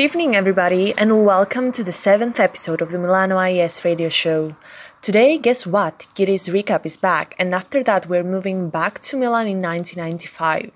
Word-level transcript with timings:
Evening, 0.00 0.34
everybody, 0.34 0.94
and 0.96 1.26
welcome 1.26 1.70
to 1.72 1.84
the 1.84 1.92
seventh 1.92 2.40
episode 2.40 2.80
of 2.80 2.90
the 2.90 2.98
Milano 2.98 3.36
IES 3.36 3.84
radio 3.84 4.08
show. 4.08 4.56
Today, 5.02 5.36
guess 5.36 5.66
what? 5.66 6.06
Giri's 6.14 6.48
recap 6.48 6.86
is 6.86 6.96
back, 6.96 7.34
and 7.38 7.54
after 7.54 7.82
that, 7.82 8.08
we're 8.08 8.24
moving 8.24 8.70
back 8.70 9.00
to 9.00 9.18
Milan 9.18 9.46
in 9.46 9.60
1995. 9.60 10.70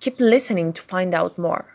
Keep 0.00 0.18
listening 0.18 0.72
to 0.72 0.80
find 0.80 1.12
out 1.12 1.36
more. 1.36 1.73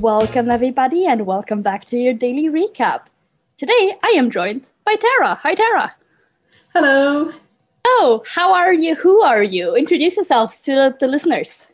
Welcome, 0.00 0.50
everybody, 0.50 1.06
and 1.06 1.26
welcome 1.26 1.60
back 1.60 1.84
to 1.86 1.98
your 1.98 2.14
daily 2.14 2.48
recap. 2.48 3.02
Today, 3.56 3.92
I 4.02 4.14
am 4.16 4.30
joined 4.30 4.64
by 4.86 4.96
Tara. 4.96 5.34
Hi, 5.42 5.54
Tara. 5.54 5.94
Hello. 6.72 7.32
Oh, 7.84 8.24
how 8.26 8.54
are 8.54 8.72
you? 8.72 8.94
Who 8.94 9.20
are 9.20 9.42
you? 9.42 9.76
Introduce 9.76 10.16
yourselves 10.16 10.62
to 10.62 10.74
the, 10.74 10.96
the 10.98 11.08
listeners. 11.08 11.66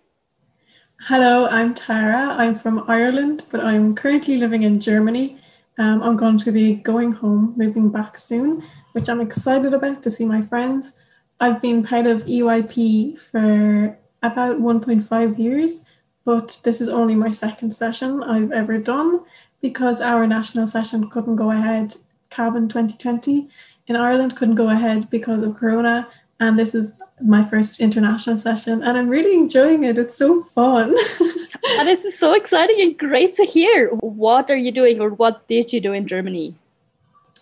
Hello, 1.03 1.47
I'm 1.47 1.75
Tara. 1.75 2.35
I'm 2.37 2.57
from 2.57 2.85
Ireland, 2.89 3.45
but 3.51 3.61
I'm 3.61 3.95
currently 3.95 4.37
living 4.37 4.65
in 4.65 4.81
Germany. 4.81 5.39
Um, 5.79 6.03
I'm 6.03 6.17
going 6.17 6.39
to 6.39 6.51
be 6.51 6.75
going 6.75 7.13
home, 7.13 7.55
moving 7.57 7.89
back 7.89 8.19
soon, 8.19 8.65
which 8.93 9.09
I'm 9.09 9.21
excited 9.21 9.73
about 9.73 10.03
to 10.03 10.11
see 10.11 10.25
my 10.25 10.43
friends. 10.43 10.97
I've 11.39 11.63
been 11.63 11.85
part 11.85 12.07
of 12.07 12.25
EYP 12.25 13.17
for 13.21 13.97
about 14.25 14.59
1.5 14.59 15.39
years, 15.39 15.85
but 16.29 16.61
this 16.63 16.83
is 16.83 16.91
only 16.91 17.15
my 17.15 17.31
second 17.31 17.71
session 17.71 18.23
I've 18.23 18.53
ever 18.53 18.77
done 18.77 19.21
because 19.63 20.03
our 20.03 20.27
national 20.27 20.67
session 20.67 21.09
couldn't 21.09 21.37
go 21.37 21.53
ahead. 21.53 21.97
Cavan 22.29 22.69
2020 22.69 23.49
in 23.87 23.97
Ireland 23.97 24.37
couldn't 24.37 24.57
go 24.57 24.69
ahead 24.69 25.09
because 25.09 25.43
of 25.43 25.57
Corona, 25.57 26.07
and 26.39 26.59
this 26.59 26.75
is 26.75 26.93
my 27.23 27.43
first 27.43 27.81
international 27.81 28.37
session, 28.37 28.83
and 28.83 28.99
I'm 28.99 29.09
really 29.09 29.33
enjoying 29.33 29.85
it. 29.85 29.97
It's 29.97 30.19
so 30.19 30.43
fun. 30.43 30.95
and 31.79 31.89
this 31.89 32.05
is 32.05 32.19
so 32.19 32.35
exciting 32.35 32.79
and 32.83 32.99
great 32.99 33.33
to 33.41 33.47
hear. 33.47 33.89
What 34.01 34.51
are 34.51 34.63
you 34.67 34.71
doing, 34.71 35.01
or 35.01 35.09
what 35.09 35.49
did 35.49 35.73
you 35.73 35.81
do 35.81 35.95
in 35.95 36.07
Germany? 36.07 36.55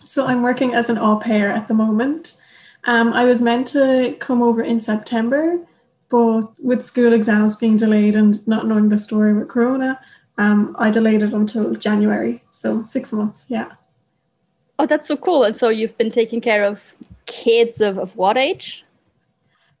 So 0.05 0.27
I'm 0.27 0.43
working 0.43 0.73
as 0.73 0.89
an 0.89 0.97
au 0.97 1.17
pair 1.17 1.49
at 1.49 1.67
the 1.67 1.73
moment. 1.73 2.39
Um, 2.85 3.11
I 3.11 3.25
was 3.25 3.41
meant 3.41 3.67
to 3.75 4.15
come 4.21 4.41
over 4.41 4.61
in 4.61 4.79
September, 4.79 5.59
but 6.09 6.47
with 6.63 6.81
school 6.81 7.13
exams 7.13 7.55
being 7.55 7.77
delayed 7.77 8.15
and 8.15 8.45
not 8.47 8.67
knowing 8.67 8.89
the 8.89 8.97
story 8.97 9.33
with 9.33 9.49
Corona, 9.49 9.99
um, 10.37 10.75
I 10.79 10.89
delayed 10.89 11.21
it 11.21 11.33
until 11.33 11.73
January. 11.73 12.43
So 12.49 12.83
six 12.83 13.11
months, 13.11 13.47
yeah. 13.49 13.73
Oh, 14.79 14.85
that's 14.85 15.07
so 15.07 15.17
cool. 15.17 15.43
And 15.43 15.55
so 15.55 15.69
you've 15.69 15.97
been 15.97 16.11
taking 16.11 16.39
care 16.39 16.63
of 16.63 16.95
kids 17.25 17.81
of, 17.81 17.97
of 17.97 18.15
what 18.15 18.37
age? 18.37 18.85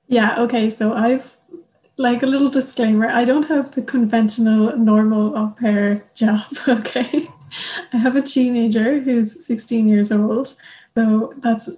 Yeah, 0.07 0.41
okay. 0.41 0.69
So 0.69 0.93
I've, 0.93 1.37
like 1.97 2.23
a 2.23 2.25
little 2.25 2.49
disclaimer, 2.49 3.07
I 3.07 3.23
don't 3.23 3.47
have 3.47 3.71
the 3.71 3.81
conventional 3.81 4.75
normal 4.77 5.37
au 5.37 5.49
pair 5.49 6.03
job, 6.15 6.45
okay? 6.67 7.29
I 7.93 7.97
have 7.97 8.15
a 8.15 8.21
teenager 8.21 8.99
who's 8.99 9.45
16 9.45 9.87
years 9.87 10.11
old. 10.11 10.55
So 10.97 11.33
that's 11.37 11.69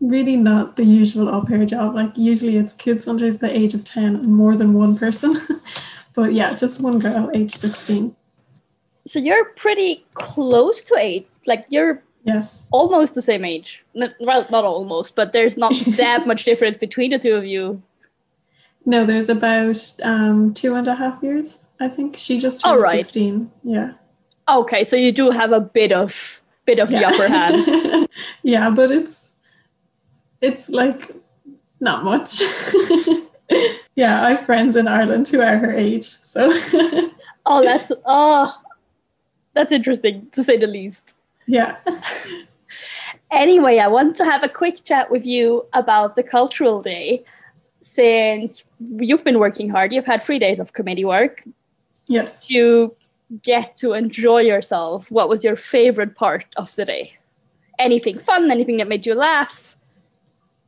really 0.00 0.36
not 0.36 0.76
the 0.76 0.84
usual 0.84 1.28
au 1.28 1.42
pair 1.42 1.64
job. 1.64 1.94
Like 1.94 2.12
usually 2.16 2.56
it's 2.56 2.72
kids 2.72 3.08
under 3.08 3.32
the 3.32 3.54
age 3.54 3.74
of 3.74 3.84
10 3.84 4.16
and 4.16 4.34
more 4.34 4.56
than 4.56 4.74
one 4.74 4.96
person. 4.96 5.36
but 6.14 6.32
yeah, 6.32 6.54
just 6.54 6.80
one 6.80 6.98
girl, 6.98 7.30
age 7.34 7.52
16. 7.52 8.14
So 9.06 9.18
you're 9.18 9.44
pretty 9.44 10.04
close 10.14 10.82
to 10.82 10.96
eight. 10.98 11.28
Like 11.46 11.66
you're 11.70 12.02
yes 12.24 12.66
almost 12.72 13.14
the 13.14 13.22
same 13.22 13.44
age. 13.44 13.84
Not, 13.94 14.14
well, 14.20 14.46
not 14.50 14.64
almost, 14.64 15.14
but 15.14 15.32
there's 15.32 15.56
not 15.56 15.72
that 15.96 16.26
much 16.26 16.44
difference 16.44 16.78
between 16.78 17.10
the 17.10 17.18
two 17.18 17.34
of 17.34 17.44
you. 17.44 17.82
No, 18.84 19.04
there's 19.04 19.28
about 19.28 19.78
um, 20.02 20.54
two 20.54 20.74
and 20.74 20.86
a 20.86 20.94
half 20.94 21.22
years. 21.22 21.64
I 21.80 21.88
think 21.88 22.16
she 22.16 22.38
just 22.38 22.60
turned 22.64 22.82
right. 22.82 23.04
16. 23.04 23.50
Yeah. 23.64 23.92
Okay, 24.48 24.84
so 24.84 24.94
you 24.94 25.10
do 25.10 25.30
have 25.30 25.52
a 25.52 25.60
bit 25.60 25.92
of 25.92 26.42
bit 26.66 26.78
of 26.78 26.90
yeah. 26.90 26.98
the 26.98 27.06
upper 27.06 27.28
hand. 27.28 28.08
yeah, 28.42 28.70
but 28.70 28.90
it's 28.90 29.35
it's 30.46 30.68
like 30.68 31.12
not 31.80 32.04
much. 32.04 32.40
yeah, 33.94 34.24
I 34.24 34.30
have 34.30 34.40
friends 34.40 34.76
in 34.76 34.88
Ireland 34.88 35.28
who 35.28 35.40
are 35.40 35.58
her 35.58 35.72
age. 35.72 36.16
So 36.22 36.50
Oh, 37.46 37.62
that's 37.62 37.92
oh 38.04 38.52
that's 39.54 39.72
interesting 39.72 40.28
to 40.32 40.44
say 40.44 40.56
the 40.56 40.66
least. 40.66 41.14
Yeah. 41.46 41.76
anyway, 43.30 43.78
I 43.78 43.86
want 43.86 44.16
to 44.16 44.24
have 44.24 44.42
a 44.42 44.48
quick 44.48 44.84
chat 44.84 45.10
with 45.10 45.24
you 45.24 45.64
about 45.72 46.16
the 46.16 46.22
cultural 46.22 46.82
day. 46.82 47.24
Since 47.80 48.64
you've 48.98 49.24
been 49.24 49.38
working 49.38 49.70
hard, 49.70 49.92
you've 49.92 50.04
had 50.04 50.22
three 50.22 50.40
days 50.40 50.58
of 50.58 50.72
committee 50.72 51.04
work. 51.04 51.44
Yes. 52.08 52.50
You 52.50 52.94
get 53.42 53.76
to 53.76 53.92
enjoy 53.92 54.40
yourself. 54.40 55.10
What 55.10 55.28
was 55.28 55.44
your 55.44 55.56
favorite 55.56 56.16
part 56.16 56.46
of 56.56 56.74
the 56.74 56.84
day? 56.84 57.16
Anything 57.78 58.18
fun, 58.18 58.50
anything 58.50 58.78
that 58.78 58.88
made 58.88 59.06
you 59.06 59.14
laugh? 59.14 59.75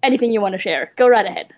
Anything 0.02 0.32
you 0.32 0.40
want 0.40 0.54
to 0.54 0.60
share. 0.60 0.92
Go 0.96 1.08
right 1.08 1.26
ahead. 1.26 1.52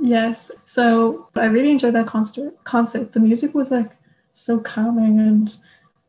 Yes. 0.00 0.50
So 0.64 1.28
I 1.34 1.46
really 1.46 1.70
enjoyed 1.70 1.94
that 1.94 2.06
concert. 2.06 2.52
Concert. 2.64 3.12
The 3.12 3.20
music 3.20 3.54
was 3.54 3.70
like 3.70 3.92
so 4.32 4.60
calming 4.60 5.18
and 5.20 5.56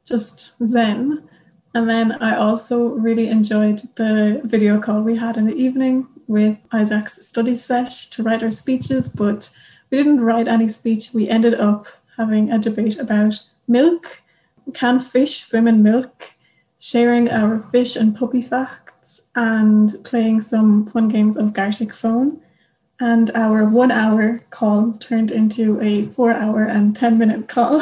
just 0.06 0.53
zen. 0.66 1.27
And 1.73 1.89
then 1.89 2.13
I 2.13 2.35
also 2.35 2.89
really 2.89 3.29
enjoyed 3.29 3.81
the 3.95 4.41
video 4.44 4.79
call 4.79 5.01
we 5.01 5.17
had 5.17 5.38
in 5.38 5.45
the 5.45 5.56
evening 5.56 6.07
with 6.27 6.57
Isaac's 6.72 7.25
study 7.25 7.56
sesh 7.56 8.07
to 8.07 8.23
write 8.23 8.44
our 8.44 8.51
speeches, 8.51 9.07
but 9.07 9.50
we 9.89 9.97
didn't 9.97 10.22
write 10.22 10.47
any 10.47 10.67
speech. 10.67 11.13
We 11.13 11.29
ended 11.29 11.53
up 11.53 11.88
having 12.17 12.51
a 12.51 12.59
debate 12.59 13.00
about 13.00 13.41
milk. 13.67 14.22
Can 14.73 15.00
fish 15.00 15.44
swim 15.44 15.67
in 15.67 15.83
milk? 15.83 16.33
Sharing 16.79 17.29
our 17.29 17.59
fish 17.59 17.95
and 17.95 18.16
puppy 18.16 18.41
facts 18.41 18.88
and 19.35 19.95
playing 20.03 20.41
some 20.41 20.85
fun 20.85 21.07
games 21.07 21.38
of 21.38 21.53
Gartic 21.53 21.94
Phone. 21.94 22.41
And 23.00 23.29
our 23.35 23.63
one 23.63 23.91
hour 23.91 24.40
call 24.50 24.94
turned 24.94 25.31
into 25.31 25.79
a 25.81 26.03
four 26.03 26.34
hour 26.34 26.63
and 26.63 26.95
10 26.95 27.18
minute 27.18 27.47
call. 27.47 27.81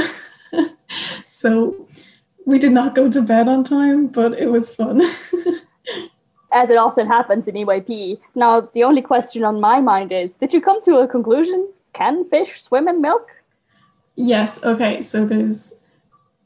so 1.30 1.88
we 2.46 2.60
did 2.60 2.72
not 2.72 2.96
go 2.96 3.10
to 3.10 3.22
bed 3.22 3.48
on 3.48 3.64
time, 3.64 4.08
but 4.08 4.34
it 4.34 4.48
was 4.48 4.74
fun. 4.74 5.02
As 6.52 6.70
it 6.70 6.78
often 6.78 7.08
happens 7.08 7.48
in 7.48 7.56
EYP. 7.56 8.20
Now, 8.34 8.70
the 8.74 8.84
only 8.84 9.02
question 9.02 9.44
on 9.44 9.60
my 9.60 9.82
mind 9.82 10.12
is 10.12 10.36
Did 10.36 10.54
you 10.54 10.62
come 10.62 10.82
to 10.84 10.98
a 10.98 11.08
conclusion? 11.08 11.72
Can 11.94 12.24
fish 12.24 12.62
swim 12.62 12.88
in 12.88 13.02
milk? 13.02 13.30
Yes. 14.16 14.64
Okay. 14.64 15.02
So 15.02 15.26
there's 15.26 15.74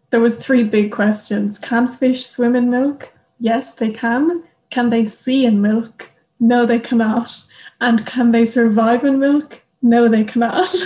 there 0.10 0.20
was 0.20 0.44
three 0.44 0.64
big 0.64 0.92
questions. 0.92 1.60
Can 1.60 1.88
fish 1.88 2.26
swim 2.26 2.56
in 2.56 2.70
milk? 2.70 3.14
Yes, 3.40 3.74
they 3.74 3.92
can. 3.92 4.44
Can 4.70 4.90
they 4.90 5.06
see 5.06 5.46
in 5.46 5.62
milk? 5.62 6.12
No, 6.40 6.66
they 6.66 6.80
cannot. 6.80 7.44
And 7.82 8.06
can 8.06 8.32
they 8.32 8.46
survive 8.46 9.04
in 9.04 9.20
milk? 9.20 9.62
No, 9.82 10.08
they 10.08 10.24
cannot. 10.24 10.68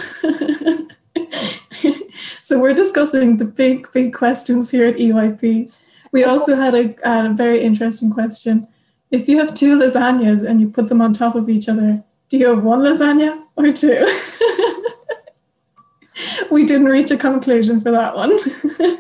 so 2.42 2.60
we're 2.60 2.74
discussing 2.74 3.38
the 3.38 3.46
big, 3.46 3.92
big 3.92 4.14
questions 4.14 4.72
here 4.72 4.86
at 4.86 4.96
EYP. 4.98 5.72
We 6.12 6.24
also 6.24 6.56
had 6.56 6.76
a, 6.76 6.96
a 7.04 7.34
very 7.34 7.62
interesting 7.62 8.12
question. 8.12 8.68
If 9.12 9.28
you 9.28 9.38
have 9.40 9.54
two 9.54 9.78
lasagnas 9.78 10.48
and 10.48 10.62
you 10.62 10.70
put 10.70 10.88
them 10.90 11.02
on 11.02 11.14
top 11.14 11.36
of 11.36 11.50
each 11.50 11.68
other, 11.68 12.04
do 12.30 12.38
you 12.38 12.48
have 12.48 12.64
one 12.64 12.80
lasagna 12.80 13.44
or 13.56 13.72
two? 13.72 14.08
we 16.52 16.66
didn't 16.66 16.88
reach 16.88 17.12
a 17.12 17.18
conclusion 17.18 17.80
for 17.80 17.92
that 17.92 18.16
one. 18.16 18.38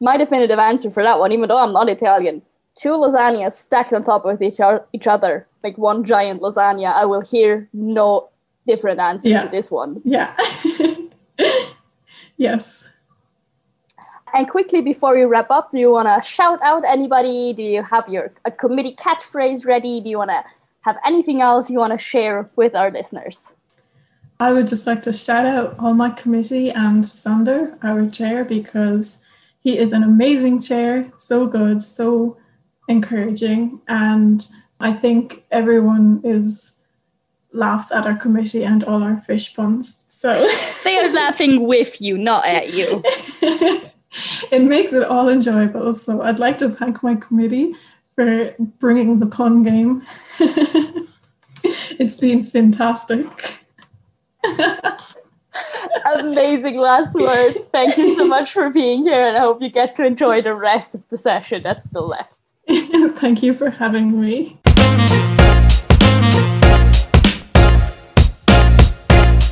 My 0.00 0.16
definitive 0.16 0.58
answer 0.58 0.90
for 0.90 1.02
that 1.02 1.18
one, 1.18 1.32
even 1.32 1.48
though 1.48 1.58
I'm 1.58 1.72
not 1.72 1.88
Italian, 1.88 2.42
two 2.76 2.90
lasagnas 2.90 3.52
stacked 3.52 3.92
on 3.92 4.04
top 4.04 4.24
of 4.24 4.40
each, 4.40 4.60
each 4.92 5.06
other, 5.06 5.46
like 5.64 5.76
one 5.78 6.04
giant 6.04 6.40
lasagna, 6.40 6.92
I 6.92 7.04
will 7.04 7.22
hear 7.22 7.68
no 7.72 8.28
different 8.66 9.00
answer 9.00 9.28
yeah. 9.28 9.44
to 9.44 9.48
this 9.48 9.70
one. 9.70 10.00
Yeah. 10.04 10.36
yes. 12.36 12.90
And 14.34 14.48
quickly 14.48 14.82
before 14.82 15.14
we 15.14 15.24
wrap 15.24 15.50
up, 15.50 15.70
do 15.70 15.78
you 15.78 15.90
want 15.90 16.08
to 16.08 16.28
shout 16.28 16.60
out 16.62 16.84
anybody? 16.86 17.54
Do 17.54 17.62
you 17.62 17.82
have 17.82 18.06
your 18.08 18.32
a 18.44 18.50
committee 18.50 18.94
catchphrase 18.94 19.64
ready? 19.64 20.00
Do 20.00 20.10
you 20.10 20.18
want 20.18 20.30
to 20.30 20.44
have 20.82 20.98
anything 21.06 21.40
else 21.40 21.70
you 21.70 21.78
want 21.78 21.92
to 21.92 21.98
share 21.98 22.50
with 22.56 22.74
our 22.74 22.90
listeners? 22.90 23.50
I 24.38 24.52
would 24.52 24.68
just 24.68 24.86
like 24.86 25.02
to 25.04 25.12
shout 25.14 25.46
out 25.46 25.76
all 25.78 25.94
my 25.94 26.10
committee 26.10 26.70
and 26.70 27.06
Sander, 27.06 27.78
our 27.82 28.06
chair, 28.10 28.44
because 28.44 29.20
he 29.60 29.78
is 29.78 29.92
an 29.92 30.02
amazing 30.02 30.60
chair, 30.60 31.10
so 31.16 31.46
good, 31.46 31.82
so 31.82 32.36
encouraging. 32.88 33.80
And 33.88 34.46
I 34.80 34.92
think 34.92 35.44
everyone 35.50 36.20
is 36.24 36.74
laughs 37.52 37.90
at 37.90 38.06
our 38.06 38.14
committee 38.16 38.64
and 38.64 38.84
all 38.84 39.02
our 39.02 39.16
fish 39.16 39.54
puns. 39.54 40.04
So 40.08 40.32
they 40.84 40.98
are 40.98 41.12
laughing 41.12 41.66
with 41.66 42.00
you, 42.00 42.18
not 42.18 42.46
at 42.46 42.72
you. 42.74 43.02
it 44.52 44.62
makes 44.62 44.92
it 44.92 45.04
all 45.04 45.28
enjoyable. 45.28 45.94
So 45.94 46.22
I'd 46.22 46.38
like 46.38 46.58
to 46.58 46.68
thank 46.68 47.02
my 47.02 47.14
committee 47.14 47.74
for 48.14 48.54
bringing 48.78 49.18
the 49.20 49.26
pun 49.26 49.62
game. 49.62 50.06
it's 51.64 52.14
been 52.14 52.44
fantastic. 52.44 53.26
Amazing 56.14 56.78
last 56.78 57.12
words. 57.14 57.66
Thank 57.66 57.96
you 57.96 58.14
so 58.16 58.26
much 58.26 58.52
for 58.52 58.70
being 58.70 59.02
here, 59.02 59.26
and 59.26 59.36
I 59.36 59.40
hope 59.40 59.60
you 59.60 59.68
get 59.68 59.94
to 59.96 60.06
enjoy 60.06 60.40
the 60.40 60.54
rest 60.54 60.94
of 60.94 61.02
the 61.08 61.16
session 61.16 61.62
that's 61.62 61.84
still 61.84 62.06
left. 62.06 62.40
Thank 63.16 63.44
you 63.44 63.54
for 63.54 63.70
having 63.70 64.20
me. 64.20 64.58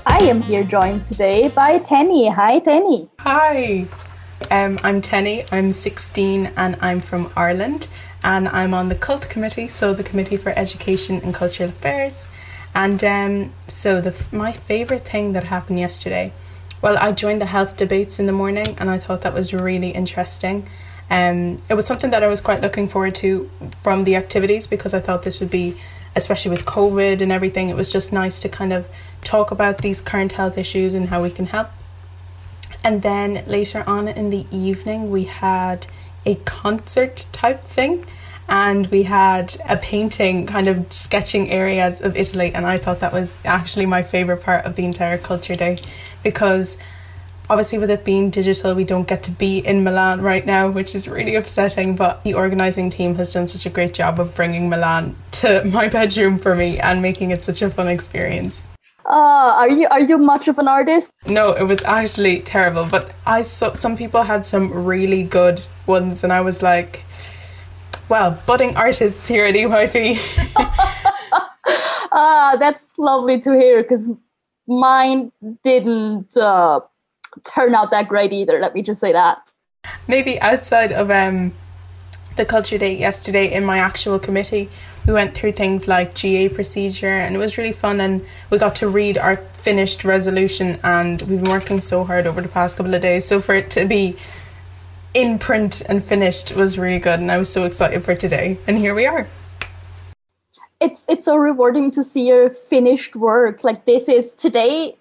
I 0.06 0.19
am 0.22 0.43
here 0.43 0.64
joined 0.64 1.05
today 1.05 1.49
by 1.49 1.78
Tenny. 1.78 2.28
Hi, 2.28 2.58
Tenny. 2.58 3.08
Hi. 3.20 3.87
Um, 4.50 4.81
I'm 4.82 5.00
Tenny, 5.00 5.44
I'm 5.52 5.72
16 5.72 6.52
and 6.56 6.76
I'm 6.81 7.00
from 7.00 7.31
Ireland 7.37 7.87
and 8.25 8.49
I'm 8.49 8.75
on 8.75 8.88
the 8.88 8.96
CULT 8.96 9.28
committee, 9.28 9.69
so 9.69 9.94
the 9.94 10.02
Committee 10.02 10.37
for 10.37 10.50
Education 10.50 11.20
and 11.22 11.32
Cultural 11.32 11.69
Affairs. 11.69 12.28
And 12.75 13.05
um, 13.05 13.52
so 13.69 14.00
the 14.00 14.14
my 14.32 14.50
favourite 14.52 15.05
thing 15.05 15.34
that 15.34 15.44
happened 15.44 15.78
yesterday, 15.78 16.32
well, 16.82 16.99
I 16.99 17.12
joined 17.12 17.40
the 17.40 17.46
health 17.46 17.76
debates 17.76 18.19
in 18.19 18.26
the 18.26 18.32
morning 18.32 18.75
and 18.78 18.90
I 18.90 18.99
thought 18.99 19.22
that 19.22 19.34
was 19.34 19.55
really 19.55 19.90
interesting. 19.90 20.69
Um, 21.11 21.61
it 21.69 21.75
was 21.75 21.87
something 21.87 22.11
that 22.11 22.23
I 22.23 22.29
was 22.29 22.41
quite 22.41 22.61
looking 22.61 22.89
forward 22.89 23.15
to 23.17 23.51
from 23.83 24.05
the 24.05 24.17
activities 24.17 24.67
because 24.67 24.95
I 24.95 25.01
thought 25.01 25.23
this 25.23 25.41
would 25.41 25.51
be, 25.51 25.77
especially 26.17 26.51
with 26.51 26.65
COVID 26.65 27.21
and 27.21 27.31
everything, 27.31 27.69
it 27.69 27.77
was 27.77 27.93
just 27.93 28.12
nice 28.12 28.41
to 28.41 28.49
kind 28.49 28.73
of 28.73 28.89
talk 29.23 29.51
about 29.51 29.79
these 29.79 30.01
current 30.01 30.33
health 30.33 30.56
issues 30.59 30.95
and 30.95 31.09
how 31.09 31.23
we 31.23 31.31
can 31.31 31.47
help. 31.47 31.69
And 32.83 33.03
then 33.03 33.45
later 33.47 33.83
on 33.87 34.09
in 34.09 34.31
the 34.31 34.47
evening, 34.51 35.11
we 35.11 35.25
had 35.25 35.87
a 36.27 36.35
concert 36.37 37.27
type 37.33 37.65
thing 37.65 38.05
and 38.49 38.87
we 38.89 39.05
had 39.05 39.57
a 39.69 39.77
painting 39.77 40.47
kind 40.47 40.69
of 40.69 40.93
sketching 40.93 41.50
areas 41.50 42.03
of 42.03 42.17
Italy 42.17 42.53
and 42.55 42.67
I 42.67 42.77
thought 42.79 43.00
that 43.00 43.12
was 43.12 43.35
actually 43.45 43.87
my 43.87 44.03
favorite 44.03 44.43
part 44.43 44.67
of 44.67 44.77
the 44.77 44.85
entire 44.85 45.17
culture 45.17 45.57
day 45.57 45.79
because 46.23 46.77
obviously 47.50 47.79
with 47.79 47.91
it 47.91 48.05
being 48.05 48.31
digital 48.31 48.75
we 48.75 48.85
don't 48.85 49.08
get 49.08 49.23
to 49.23 49.31
be 49.31 49.58
in 49.58 49.85
Milan 49.85 50.20
right 50.20 50.46
now 50.46 50.69
which 50.69 50.94
is 50.94 51.08
really 51.08 51.35
upsetting 51.35 51.94
but 51.94 52.23
the 52.25 52.35
organizing 52.35 52.91
team 52.91 53.14
has 53.14 53.32
done 53.32 53.46
such 53.46 53.67
a 53.67 53.70
great 53.70 53.94
job 53.94 54.19
of 54.19 54.35
bringing 54.35 54.69
Milan 54.69 55.14
to 55.32 55.64
my 55.73 55.88
bedroom 55.88 56.38
for 56.38 56.55
me 56.55 56.79
and 56.81 57.02
making 57.02 57.31
it 57.31 57.44
such 57.44 57.62
a 57.62 57.70
fun 57.70 57.88
experience. 57.88 58.69
Uh, 59.06 59.52
are 59.58 59.70
you 59.70 59.87
are 59.88 60.00
you 60.00 60.17
much 60.17 60.49
of 60.49 60.58
an 60.58 60.67
artist? 60.67 61.12
No, 61.26 61.52
it 61.52 61.64
was 61.64 61.82
actually 61.82 62.41
terrible. 62.41 62.87
But 62.87 63.11
I 63.26 63.43
saw 63.43 63.75
some 63.75 63.99
people 63.99 64.23
had 64.23 64.47
some 64.47 64.73
really 64.73 65.25
good 65.25 65.61
ones, 65.87 66.25
and 66.25 66.32
I 66.32 66.40
was 66.40 66.62
like, 66.62 67.05
"Well, 68.08 68.40
budding 68.47 68.79
artists 68.79 69.29
here 69.29 69.44
at 69.44 69.55
EYP." 69.55 70.17
Ah, 72.17 72.56
that's 72.61 72.93
lovely 72.97 73.40
to 73.40 73.52
hear 73.55 73.82
because 73.82 74.08
mine 74.69 75.32
didn't 75.64 76.37
uh, 76.37 76.79
turn 77.43 77.75
out 77.75 77.91
that 77.91 78.09
great 78.09 78.33
either. 78.33 78.61
Let 78.61 78.75
me 78.75 78.83
just 78.83 79.01
say 79.01 79.13
that. 79.13 79.53
Maybe 80.09 80.41
outside 80.41 80.93
of 80.93 81.11
um, 81.11 81.53
the 82.37 82.45
culture 82.45 82.79
day 82.79 82.97
yesterday 82.97 83.53
in 83.53 83.65
my 83.65 83.79
actual 83.79 84.19
committee, 84.19 84.71
we 85.07 85.13
went 85.13 85.35
through 85.35 85.53
things 85.53 85.87
like 85.87 86.15
GA 86.15 86.49
procedure 86.49 87.07
and 87.07 87.35
it 87.35 87.39
was 87.39 87.59
really 87.59 87.73
fun 87.73 88.01
and 88.01 88.25
we 88.51 88.59
got 88.59 88.77
to 88.77 88.89
read 88.89 89.19
our 89.19 89.37
finished 89.37 90.05
resolution 90.05 90.79
and 90.83 91.23
we've 91.23 91.43
been 91.43 91.51
working 91.51 91.81
so 91.81 92.05
hard 92.05 92.27
over 92.27 92.41
the 92.41 92.49
past 92.49 92.77
couple 92.77 92.95
of 92.95 93.03
days 93.03 93.25
so 93.25 93.41
for 93.41 93.55
it 93.55 93.71
to 93.71 93.85
be 93.85 94.17
in 95.13 95.39
print 95.39 95.83
and 95.89 96.05
finished 96.05 96.55
was 96.55 96.79
really 96.79 96.99
good 96.99 97.21
and 97.21 97.31
I 97.31 97.39
was 97.39 97.53
so 97.53 97.65
excited 97.65 98.05
for 98.05 98.15
today 98.15 98.59
and 98.67 98.79
here 98.79 98.95
we 98.95 99.07
are 99.07 99.29
it's 100.81 101.05
it's 101.09 101.25
so 101.25 101.37
rewarding 101.37 101.91
to 101.93 102.03
see 102.03 102.27
your 102.27 102.51
finished 102.51 103.15
work 103.15 103.63
like 103.63 103.85
this 103.85 104.09
is 104.09 104.33
today 104.33 104.97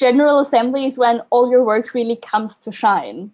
general 0.00 0.40
assembly 0.40 0.86
is 0.86 0.98
when 0.98 1.20
all 1.30 1.50
your 1.50 1.62
work 1.62 1.94
really 1.94 2.16
comes 2.16 2.56
to 2.56 2.72
shine 2.72 3.30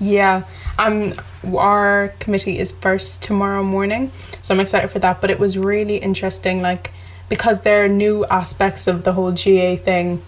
yeah, 0.00 0.44
um, 0.78 1.14
our 1.56 2.12
committee 2.18 2.58
is 2.58 2.72
first 2.72 3.22
tomorrow 3.22 3.62
morning, 3.62 4.10
so 4.40 4.54
I'm 4.54 4.60
excited 4.60 4.88
for 4.88 4.98
that. 4.98 5.20
But 5.20 5.30
it 5.30 5.38
was 5.38 5.56
really 5.56 5.96
interesting, 5.96 6.62
like 6.62 6.92
because 7.28 7.62
there 7.62 7.84
are 7.84 7.88
new 7.88 8.24
aspects 8.26 8.86
of 8.86 9.04
the 9.04 9.12
whole 9.12 9.32
GA 9.32 9.76
thing, 9.76 10.22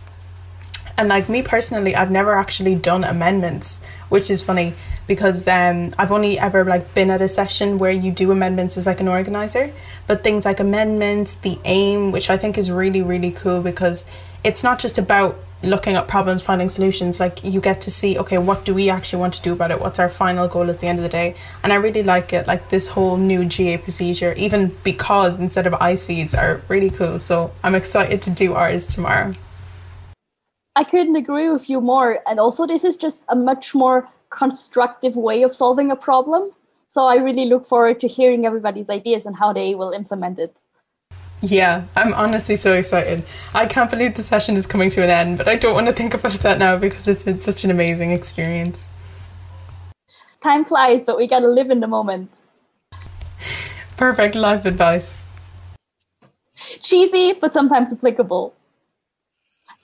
and 0.97 1.09
like 1.09 1.29
me 1.29 1.43
personally, 1.43 1.97
I've 1.97 2.11
never 2.11 2.35
actually 2.35 2.75
done 2.77 3.03
amendments, 3.05 3.83
which 4.09 4.31
is 4.31 4.41
funny 4.41 4.75
because 5.06 5.47
um, 5.47 5.94
I've 5.99 6.11
only 6.11 6.38
ever 6.38 6.65
like 6.65 6.94
been 6.94 7.11
at 7.11 7.23
a 7.23 7.29
session 7.29 7.79
where 7.79 7.93
you 7.93 8.11
do 8.11 8.33
amendments 8.33 8.77
as 8.77 8.87
like 8.87 9.00
an 9.00 9.09
organizer, 9.09 9.73
but 10.06 10.23
things 10.23 10.44
like 10.44 10.61
amendments, 10.61 11.35
the 11.35 11.59
aim, 11.65 12.12
which 12.12 12.31
I 12.31 12.38
think 12.38 12.56
is 12.56 12.71
really 12.71 13.03
really 13.03 13.33
cool 13.33 13.62
because 13.62 14.06
it's 14.47 14.63
not 14.63 14.79
just 14.79 14.97
about 14.97 15.37
looking 15.65 15.97
at 15.97 16.07
problems, 16.07 16.41
finding 16.41 16.69
solutions, 16.69 17.19
like 17.19 17.43
you 17.43 17.61
get 17.61 17.81
to 17.81 17.91
see, 17.91 18.17
okay, 18.17 18.39
what 18.39 18.65
do 18.65 18.73
we 18.73 18.89
actually 18.89 19.19
want 19.19 19.35
to 19.35 19.43
do 19.43 19.53
about 19.53 19.73
it? 19.73 19.81
What's 19.81 19.99
our 19.99 20.09
final 20.09 20.47
goal 20.47 20.71
at 20.71 20.79
the 20.79 20.87
end 20.87 21.01
of 21.01 21.03
the 21.03 21.09
day? 21.09 21.35
And 21.65 21.73
I 21.73 21.77
really 21.77 22.05
like 22.05 22.33
it, 22.33 22.47
like 22.47 22.71
this 22.71 22.87
whole 22.87 23.17
new 23.17 23.45
GA 23.45 23.77
procedure, 23.79 24.35
even 24.35 24.77
because 24.85 25.41
instead 25.41 25.67
of 25.67 25.73
ICEEDs 25.73 26.39
are 26.39 26.63
really 26.69 26.91
cool. 26.91 27.19
So 27.19 27.51
I'm 27.65 27.75
excited 27.75 28.23
to 28.23 28.31
do 28.31 28.55
ours 28.55 28.87
tomorrow. 28.87 29.35
I 30.77 30.85
couldn't 30.85 31.17
agree 31.17 31.49
with 31.49 31.69
you 31.69 31.81
more. 31.81 32.21
And 32.25 32.39
also, 32.39 32.69
this 32.69 32.85
is 32.85 32.97
just 32.97 33.25
a 33.29 33.35
much 33.35 33.75
more 33.75 34.09
constructive 34.31 35.17
way 35.17 35.43
of 35.43 35.57
solving 35.57 35.91
a 35.91 35.97
problem. 35.97 36.53
So 36.87 37.07
I 37.07 37.17
really 37.17 37.47
look 37.47 37.67
forward 37.67 37.99
to 37.99 38.07
hearing 38.07 38.47
everybody's 38.47 38.91
ideas 38.91 39.27
and 39.27 39.37
how 39.37 39.53
they 39.53 39.75
will 39.75 39.91
implement 39.91 40.39
it. 40.39 40.55
Yeah, 41.43 41.85
I'm 41.94 42.15
honestly 42.15 42.56
so 42.56 42.73
excited. 42.75 43.23
I 43.55 43.67
can't 43.67 43.91
believe 43.91 44.15
the 44.15 44.23
session 44.23 44.56
is 44.56 44.67
coming 44.67 44.88
to 44.91 45.03
an 45.03 45.11
end, 45.11 45.38
but 45.38 45.49
I 45.49 45.56
don't 45.56 45.75
want 45.75 45.87
to 45.87 45.93
think 45.93 46.15
about 46.15 46.33
that 46.41 46.59
now 46.59 46.77
because 46.79 47.06
it's 47.06 47.25
been 47.25 47.41
such 47.41 47.62
an 47.65 47.71
amazing 47.71 48.11
experience. 48.11 48.87
Time 50.43 50.65
flies, 50.65 51.05
but 51.05 51.19
we 51.19 51.27
gotta 51.27 51.49
live 51.49 51.71
in 51.71 51.81
the 51.81 51.87
moment. 51.87 52.31
Perfect 53.97 54.35
life 54.35 54.64
advice. 54.64 55.12
Cheesy, 56.81 57.33
but 57.33 57.52
sometimes 57.52 57.93
applicable. 57.93 58.55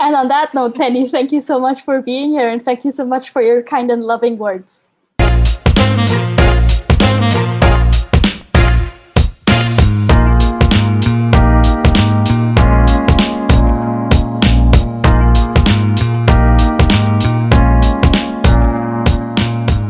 And 0.01 0.17
on 0.17 0.29
that 0.29 0.55
note, 0.55 0.75
Penny, 0.75 1.09
thank 1.09 1.33
you 1.33 1.41
so 1.41 1.61
much 1.61 1.83
for 1.83 2.01
being 2.01 2.31
here 2.31 2.49
and 2.49 2.65
thank 2.65 2.85
you 2.85 2.93
so 2.93 3.05
much 3.05 3.31
for 3.31 3.43
your 3.43 3.63
kind 3.63 3.91
and 3.91 4.05
loving 4.05 4.39
words. 4.39 4.89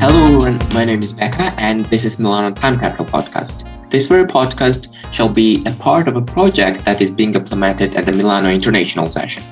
My 0.02 0.85
name 0.85 1.00
is 1.00 1.12
Becca, 1.12 1.54
and 1.59 1.85
this 1.87 2.04
is 2.04 2.18
Milano 2.18 2.52
Time 2.52 2.76
Capsule 2.76 3.06
Podcast. 3.06 3.62
This 3.88 4.09
very 4.09 4.25
podcast 4.25 4.92
shall 5.12 5.28
be 5.28 5.62
a 5.64 5.71
part 5.71 6.09
of 6.09 6.16
a 6.16 6.21
project 6.21 6.85
that 6.85 7.00
is 7.00 7.09
being 7.09 7.37
implemented 7.37 7.94
at 7.94 8.06
the 8.06 8.11
Milano 8.11 8.49
International 8.49 9.09
Session. 9.09 9.44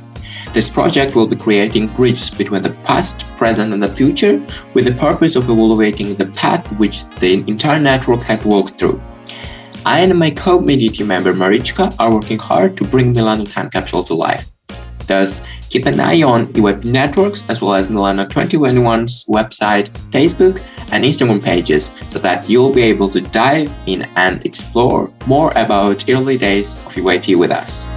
This 0.52 0.68
project 0.68 1.14
will 1.14 1.28
be 1.28 1.36
creating 1.36 1.86
bridges 1.86 2.30
between 2.30 2.62
the 2.62 2.72
past, 2.82 3.28
present, 3.36 3.72
and 3.72 3.80
the 3.80 3.94
future 3.94 4.44
with 4.74 4.86
the 4.86 4.94
purpose 4.94 5.36
of 5.36 5.48
evaluating 5.48 6.16
the 6.16 6.26
path 6.26 6.66
which 6.78 7.04
the 7.20 7.34
entire 7.46 7.78
network 7.78 8.22
has 8.22 8.44
walked 8.44 8.76
through. 8.76 9.00
I 9.86 10.00
and 10.00 10.18
my 10.18 10.32
co-media 10.32 10.90
team 10.90 11.06
member 11.06 11.32
Marichka 11.32 11.94
are 12.00 12.12
working 12.12 12.40
hard 12.40 12.76
to 12.78 12.84
bring 12.84 13.12
Milano 13.12 13.44
Time 13.44 13.70
Capsule 13.70 14.02
to 14.02 14.14
life. 14.14 14.50
Thus, 15.06 15.42
keep 15.70 15.86
an 15.86 15.98
eye 16.00 16.22
on 16.22 16.52
EYP 16.52 16.84
networks 16.84 17.44
as 17.48 17.62
well 17.62 17.74
as 17.74 17.88
Milano 17.88 18.26
2021's 18.26 19.24
website, 19.26 19.88
Facebook, 20.10 20.60
and 20.92 21.04
Instagram 21.04 21.42
pages 21.42 21.96
so 22.08 22.18
that 22.18 22.48
you'll 22.48 22.72
be 22.72 22.82
able 22.82 23.08
to 23.08 23.20
dive 23.20 23.72
in 23.86 24.02
and 24.16 24.44
explore 24.44 25.10
more 25.26 25.50
about 25.52 26.08
early 26.10 26.36
days 26.36 26.76
of 26.84 26.94
EYP 26.94 27.38
with 27.38 27.52
us. 27.52 27.88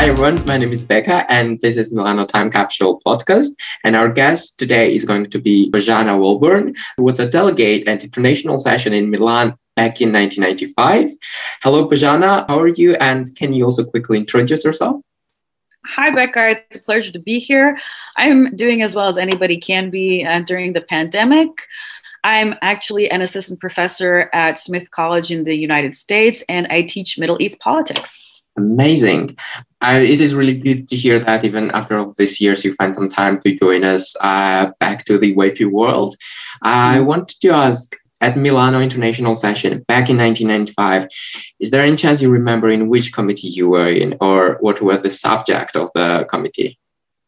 Hi 0.00 0.08
everyone, 0.08 0.42
my 0.46 0.56
name 0.56 0.72
is 0.72 0.82
Becca 0.82 1.30
and 1.30 1.60
this 1.60 1.76
is 1.76 1.92
Milano 1.92 2.24
Time 2.24 2.50
Capsule 2.50 3.02
podcast. 3.04 3.50
And 3.84 3.94
our 3.94 4.08
guest 4.08 4.58
today 4.58 4.94
is 4.94 5.04
going 5.04 5.28
to 5.28 5.38
be 5.38 5.70
Bojana 5.70 6.18
Welborne, 6.18 6.74
who 6.96 7.02
was 7.02 7.18
a 7.18 7.28
delegate 7.28 7.86
at 7.86 8.00
the 8.00 8.06
international 8.06 8.58
session 8.58 8.94
in 8.94 9.10
Milan 9.10 9.48
back 9.76 10.00
in 10.00 10.10
1995. 10.10 11.10
Hello, 11.62 11.86
Bojana, 11.86 12.48
how 12.48 12.58
are 12.58 12.68
you? 12.68 12.94
And 12.94 13.26
can 13.36 13.52
you 13.52 13.66
also 13.66 13.84
quickly 13.84 14.16
introduce 14.16 14.64
yourself? 14.64 15.02
Hi, 15.84 16.08
Becca. 16.08 16.48
It's 16.48 16.78
a 16.78 16.82
pleasure 16.82 17.12
to 17.12 17.18
be 17.18 17.38
here. 17.38 17.76
I'm 18.16 18.56
doing 18.56 18.80
as 18.80 18.96
well 18.96 19.06
as 19.06 19.18
anybody 19.18 19.58
can 19.58 19.90
be 19.90 20.24
uh, 20.24 20.40
during 20.40 20.72
the 20.72 20.80
pandemic. 20.80 21.50
I'm 22.24 22.54
actually 22.62 23.10
an 23.10 23.20
assistant 23.20 23.60
professor 23.60 24.30
at 24.32 24.58
Smith 24.58 24.90
College 24.92 25.30
in 25.30 25.44
the 25.44 25.54
United 25.54 25.94
States, 25.94 26.42
and 26.48 26.66
I 26.68 26.80
teach 26.80 27.18
Middle 27.18 27.36
East 27.38 27.60
politics. 27.60 28.29
Amazing. 28.56 29.36
Uh, 29.80 30.00
it 30.02 30.20
is 30.20 30.34
really 30.34 30.58
good 30.58 30.88
to 30.88 30.96
hear 30.96 31.18
that 31.18 31.44
even 31.44 31.70
after 31.70 31.98
all 31.98 32.12
these 32.18 32.40
years, 32.40 32.64
you 32.64 32.74
find 32.74 32.94
some 32.94 33.08
time 33.08 33.40
to 33.40 33.54
join 33.56 33.84
us 33.84 34.16
uh, 34.20 34.70
back 34.80 35.04
to 35.06 35.18
the 35.18 35.34
YP 35.34 35.70
world. 35.70 36.16
I 36.62 36.96
mm-hmm. 36.96 37.06
wanted 37.06 37.40
to 37.40 37.50
ask 37.50 37.96
at 38.20 38.36
Milano 38.36 38.80
International 38.80 39.34
Session 39.34 39.82
back 39.88 40.10
in 40.10 40.18
1995, 40.18 41.06
is 41.58 41.70
there 41.70 41.82
any 41.82 41.96
chance 41.96 42.20
you 42.20 42.30
remember 42.30 42.68
in 42.68 42.88
which 42.88 43.12
committee 43.12 43.48
you 43.48 43.70
were 43.70 43.88
in 43.88 44.16
or 44.20 44.58
what 44.60 44.80
were 44.82 44.98
the 44.98 45.10
subject 45.10 45.74
of 45.76 45.90
the 45.94 46.26
committee? 46.28 46.78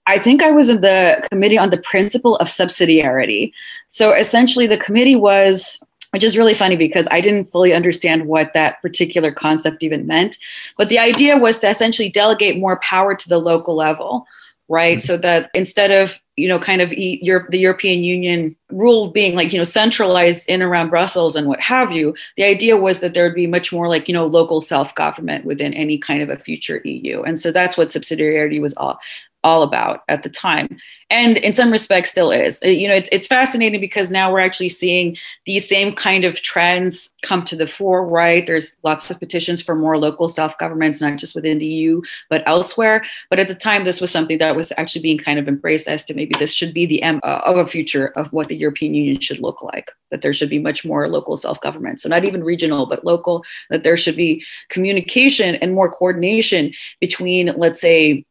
I 0.07 0.19
think 0.19 0.43
I 0.43 0.51
was 0.51 0.69
in 0.69 0.81
the 0.81 1.27
committee 1.31 1.59
on 1.59 1.71
the 1.71 1.79
principle 1.79 2.37
of 2.37 2.49
subsidiarity. 2.49 3.53
So 3.89 4.13
essentially, 4.13 4.67
the 4.67 4.77
committee 4.77 5.17
was, 5.17 5.83
which 6.13 6.25
is 6.25 6.37
really 6.37 6.55
funny 6.55 6.77
because 6.77 7.09
I 7.11 7.21
didn't 7.21 7.51
fully 7.51 7.73
understand 7.73 8.27
what 8.27 8.53
that 8.55 8.81
particular 8.83 9.33
concept 9.33 9.83
even 9.83 10.07
meant. 10.07 10.39
But 10.77 10.89
the 10.89 10.99
idea 10.99 11.37
was 11.37 11.59
to 11.61 11.71
essentially 11.71 12.11
delegate 12.11 12.59
more 12.59 12.79
power 12.81 13.15
to 13.15 13.29
the 13.29 13.39
local 13.39 13.75
level, 13.75 14.27
right? 14.69 14.99
Mm-hmm. 14.99 15.07
So 15.07 15.17
that 15.19 15.51
instead 15.55 15.91
of 15.91 16.19
you 16.37 16.49
know, 16.49 16.59
kind 16.59 16.81
of 16.81 16.93
Europe, 16.95 17.51
the 17.51 17.59
European 17.59 18.03
Union 18.03 18.57
rule 18.71 19.11
being 19.11 19.35
like, 19.35 19.53
you 19.53 19.59
know, 19.59 19.65
centralized 19.65 20.49
in 20.49 20.63
around 20.63 20.89
Brussels 20.89 21.37
and 21.37 21.47
what 21.47 21.61
have 21.61 21.93
you, 21.93 22.15
the 22.37 22.45
idea 22.45 22.77
was 22.77 23.01
that 23.01 23.13
there 23.13 23.25
would 23.25 23.35
be 23.35 23.47
much 23.47 23.71
more 23.73 23.87
like, 23.87 24.09
you 24.09 24.15
know, 24.15 24.27
local 24.27 24.61
self 24.61 24.95
government 24.95 25.45
within 25.45 25.75
any 25.75 25.99
kind 25.99 26.23
of 26.23 26.31
a 26.31 26.39
future 26.39 26.81
EU. 26.85 27.23
And 27.23 27.39
so 27.39 27.53
that's 27.53 27.77
what 27.77 27.89
subsidiarity 27.89 28.61
was 28.61 28.75
all, 28.79 28.99
all 29.45 29.63
about 29.63 30.03
at 30.09 30.23
the 30.23 30.29
time. 30.29 30.77
And 31.11 31.37
in 31.39 31.53
some 31.53 31.71
respects 31.71 32.11
still 32.11 32.31
is. 32.31 32.61
You 32.63 32.89
know 32.89 32.95
it's, 32.95 33.09
it's 33.13 33.27
fascinating 33.27 33.81
because 33.81 34.11
now 34.11 34.33
we're 34.33 34.41
actually 34.41 34.69
seeing 34.69 35.17
these 35.47 35.69
same 35.69 35.95
kind 35.95 36.25
of 36.25 36.41
trends 36.43 37.13
come 37.23 37.45
to 37.45 37.57
the 37.57 37.67
fore 37.67 38.07
right? 38.07 38.47
There's 38.47 38.77
lots 38.83 39.11
of 39.11 39.19
petitions 39.19 39.63
for 39.63 39.75
more 39.75 39.99
local 39.99 40.29
self-governments 40.29 41.01
not 41.01 41.19
just 41.19 41.35
within 41.35 41.59
the 41.59 41.67
eu 41.67 42.03
but 42.31 42.43
elsewhere. 42.47 43.05
But 43.31 43.39
at 43.39 43.49
the 43.49 43.55
time 43.55 43.85
this 43.85 44.01
was 44.01 44.11
something 44.11 44.39
that 44.39 44.57
was 44.57 44.73
actually 44.77 45.03
being 45.03 45.19
kind 45.19 45.39
of 45.39 45.49
embraced 45.49 45.89
as 45.89 46.05
to 46.07 46.15
maybe 46.15 46.35
this 46.39 46.53
should 46.53 46.73
be 46.73 46.87
the 46.87 47.03
m 47.03 47.21
uh, 47.23 47.41
of 47.45 47.57
a 47.57 47.67
future 47.67 48.09
of 48.17 48.33
what 48.33 48.49
the 48.49 48.57
european 48.57 48.95
union 48.95 49.21
should 49.21 49.41
look 49.41 49.63
like 49.63 49.91
that 50.11 50.23
there 50.23 50.33
should 50.33 50.51
be 50.51 50.59
much 50.59 50.85
more 50.85 51.09
local 51.09 51.37
self-government. 51.37 52.01
So 52.01 52.09
not 52.09 52.25
even 52.25 52.45
regional 52.45 52.87
but 52.87 53.05
local 53.05 53.45
that 53.71 53.83
there 53.83 53.97
should 53.97 54.17
be 54.17 54.45
communication 54.69 55.57
and 55.57 55.75
more 55.75 55.91
coordination 55.91 56.73
between 57.01 57.53
let's 57.57 57.81
say 57.81 58.25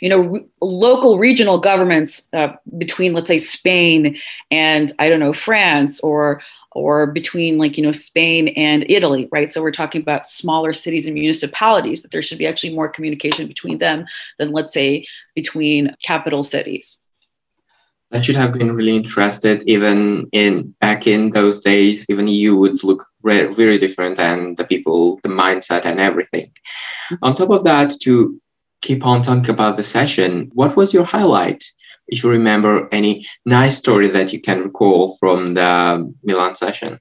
you 0.00 0.08
know, 0.08 0.40
local 0.60 1.18
regional 1.18 1.58
governments 1.58 2.26
uh, 2.32 2.48
between, 2.78 3.12
let's 3.12 3.28
say, 3.28 3.38
Spain 3.38 4.18
and 4.50 4.92
I 4.98 5.08
don't 5.08 5.20
know 5.20 5.32
France, 5.32 6.00
or 6.00 6.40
or 6.72 7.06
between 7.06 7.58
like 7.58 7.76
you 7.76 7.82
know 7.82 7.92
Spain 7.92 8.48
and 8.48 8.84
Italy, 8.88 9.28
right? 9.32 9.50
So 9.50 9.62
we're 9.62 9.72
talking 9.72 10.00
about 10.00 10.26
smaller 10.26 10.72
cities 10.72 11.06
and 11.06 11.14
municipalities 11.14 12.02
that 12.02 12.10
there 12.10 12.22
should 12.22 12.38
be 12.38 12.46
actually 12.46 12.74
more 12.74 12.88
communication 12.88 13.46
between 13.46 13.78
them 13.78 14.06
than 14.38 14.52
let's 14.52 14.72
say 14.72 15.06
between 15.34 15.94
capital 16.02 16.42
cities. 16.42 16.98
That 18.10 18.24
should 18.24 18.36
have 18.36 18.52
been 18.52 18.74
really 18.74 18.96
interested. 18.96 19.62
Even 19.66 20.28
in 20.32 20.74
back 20.80 21.06
in 21.06 21.30
those 21.30 21.60
days, 21.60 22.04
even 22.08 22.26
you 22.26 22.56
would 22.56 22.82
look 22.82 23.06
very 23.22 23.78
different, 23.78 24.18
and 24.18 24.56
the 24.56 24.64
people, 24.64 25.20
the 25.22 25.28
mindset, 25.28 25.84
and 25.84 26.00
everything. 26.00 26.46
Mm-hmm. 26.46 27.16
On 27.22 27.34
top 27.34 27.50
of 27.50 27.64
that, 27.64 27.92
to 28.02 28.40
keep 28.80 29.04
on 29.06 29.22
talking 29.22 29.50
about 29.50 29.76
the 29.76 29.84
session, 29.84 30.50
what 30.54 30.76
was 30.76 30.94
your 30.94 31.04
highlight? 31.04 31.64
If 32.08 32.24
you 32.24 32.30
remember 32.30 32.88
any 32.90 33.26
nice 33.46 33.76
story 33.76 34.08
that 34.08 34.32
you 34.32 34.40
can 34.40 34.62
recall 34.62 35.16
from 35.18 35.54
the 35.54 36.12
Milan 36.24 36.54
session. 36.54 36.98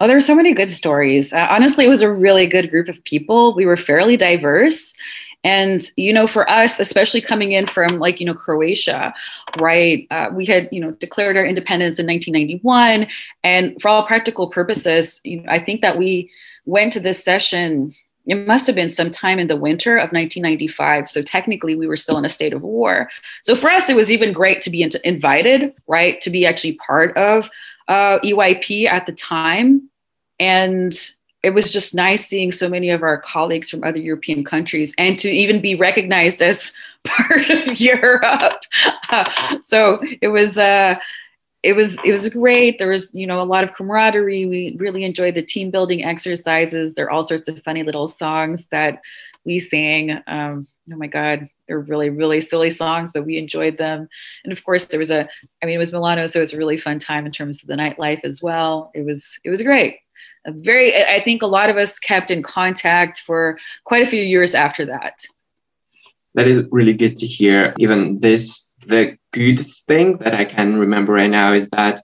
Oh, 0.00 0.06
there 0.06 0.16
were 0.16 0.20
so 0.20 0.34
many 0.34 0.52
good 0.52 0.70
stories. 0.70 1.32
Uh, 1.32 1.46
honestly, 1.50 1.84
it 1.84 1.88
was 1.88 2.02
a 2.02 2.12
really 2.12 2.46
good 2.46 2.70
group 2.70 2.88
of 2.88 3.02
people. 3.04 3.54
We 3.54 3.66
were 3.66 3.76
fairly 3.76 4.16
diverse. 4.16 4.94
And, 5.44 5.80
you 5.96 6.12
know, 6.12 6.26
for 6.26 6.48
us, 6.50 6.80
especially 6.80 7.20
coming 7.20 7.52
in 7.52 7.66
from 7.66 7.98
like, 7.98 8.20
you 8.20 8.26
know, 8.26 8.34
Croatia, 8.34 9.12
right? 9.58 10.06
Uh, 10.10 10.30
we 10.32 10.46
had, 10.46 10.68
you 10.72 10.80
know, 10.80 10.92
declared 10.92 11.36
our 11.36 11.44
independence 11.44 11.98
in 11.98 12.06
1991. 12.06 13.06
And 13.44 13.80
for 13.80 13.88
all 13.88 14.06
practical 14.06 14.50
purposes, 14.50 15.20
you 15.24 15.42
know, 15.42 15.50
I 15.50 15.58
think 15.58 15.80
that 15.82 15.98
we 15.98 16.30
went 16.64 16.92
to 16.94 17.00
this 17.00 17.22
session 17.22 17.92
it 18.28 18.46
must 18.46 18.66
have 18.66 18.76
been 18.76 18.88
sometime 18.88 19.38
in 19.38 19.48
the 19.48 19.56
winter 19.56 19.96
of 19.96 20.12
1995. 20.12 21.08
So 21.08 21.22
technically, 21.22 21.74
we 21.74 21.86
were 21.86 21.96
still 21.96 22.18
in 22.18 22.24
a 22.24 22.28
state 22.28 22.52
of 22.52 22.62
war. 22.62 23.08
So 23.42 23.56
for 23.56 23.70
us, 23.70 23.88
it 23.88 23.96
was 23.96 24.12
even 24.12 24.32
great 24.32 24.60
to 24.62 24.70
be 24.70 24.82
in- 24.82 24.90
invited, 25.02 25.72
right, 25.86 26.20
to 26.20 26.30
be 26.30 26.46
actually 26.46 26.74
part 26.74 27.16
of 27.16 27.50
uh, 27.88 28.18
EYP 28.20 28.86
at 28.86 29.06
the 29.06 29.12
time. 29.12 29.88
And 30.38 30.94
it 31.42 31.50
was 31.50 31.72
just 31.72 31.94
nice 31.94 32.26
seeing 32.26 32.52
so 32.52 32.68
many 32.68 32.90
of 32.90 33.02
our 33.02 33.18
colleagues 33.18 33.70
from 33.70 33.82
other 33.82 33.98
European 33.98 34.44
countries 34.44 34.94
and 34.98 35.18
to 35.20 35.30
even 35.30 35.60
be 35.60 35.74
recognized 35.74 36.42
as 36.42 36.72
part 37.04 37.48
of 37.50 37.80
Europe. 37.80 38.62
So 39.62 40.00
it 40.20 40.28
was. 40.28 40.58
Uh, 40.58 40.96
it 41.62 41.72
was 41.74 41.98
it 42.04 42.10
was 42.10 42.28
great. 42.28 42.78
There 42.78 42.88
was 42.88 43.12
you 43.12 43.26
know 43.26 43.40
a 43.40 43.44
lot 43.44 43.64
of 43.64 43.74
camaraderie. 43.74 44.46
We 44.46 44.76
really 44.78 45.04
enjoyed 45.04 45.34
the 45.34 45.42
team 45.42 45.70
building 45.70 46.04
exercises. 46.04 46.94
There 46.94 47.06
are 47.06 47.10
all 47.10 47.24
sorts 47.24 47.48
of 47.48 47.62
funny 47.62 47.82
little 47.82 48.06
songs 48.06 48.66
that 48.66 49.00
we 49.44 49.58
sang. 49.58 50.22
Um, 50.26 50.66
oh 50.92 50.96
my 50.96 51.08
God, 51.08 51.46
they're 51.66 51.80
really 51.80 52.10
really 52.10 52.40
silly 52.40 52.70
songs, 52.70 53.10
but 53.12 53.24
we 53.26 53.38
enjoyed 53.38 53.76
them. 53.76 54.08
And 54.44 54.52
of 54.52 54.62
course, 54.64 54.86
there 54.86 55.00
was 55.00 55.10
a 55.10 55.28
I 55.62 55.66
mean 55.66 55.74
it 55.74 55.78
was 55.78 55.92
Milano, 55.92 56.26
so 56.26 56.38
it 56.38 56.42
was 56.42 56.52
a 56.52 56.58
really 56.58 56.76
fun 56.76 56.98
time 56.98 57.26
in 57.26 57.32
terms 57.32 57.62
of 57.62 57.68
the 57.68 57.74
nightlife 57.74 58.20
as 58.22 58.40
well. 58.40 58.90
It 58.94 59.04
was 59.04 59.38
it 59.42 59.50
was 59.50 59.62
great. 59.62 59.98
A 60.44 60.52
very 60.52 60.94
I 61.04 61.20
think 61.20 61.42
a 61.42 61.46
lot 61.46 61.70
of 61.70 61.76
us 61.76 61.98
kept 61.98 62.30
in 62.30 62.42
contact 62.42 63.20
for 63.20 63.58
quite 63.82 64.04
a 64.04 64.06
few 64.06 64.22
years 64.22 64.54
after 64.54 64.86
that. 64.86 65.24
That 66.34 66.46
is 66.46 66.68
really 66.70 66.94
good 66.94 67.16
to 67.16 67.26
hear. 67.26 67.74
Even 67.78 68.20
this 68.20 68.67
the 68.88 69.16
good 69.32 69.60
thing 69.86 70.16
that 70.18 70.34
I 70.34 70.44
can 70.44 70.78
remember 70.78 71.12
right 71.12 71.30
now 71.30 71.52
is 71.52 71.68
that 71.68 72.02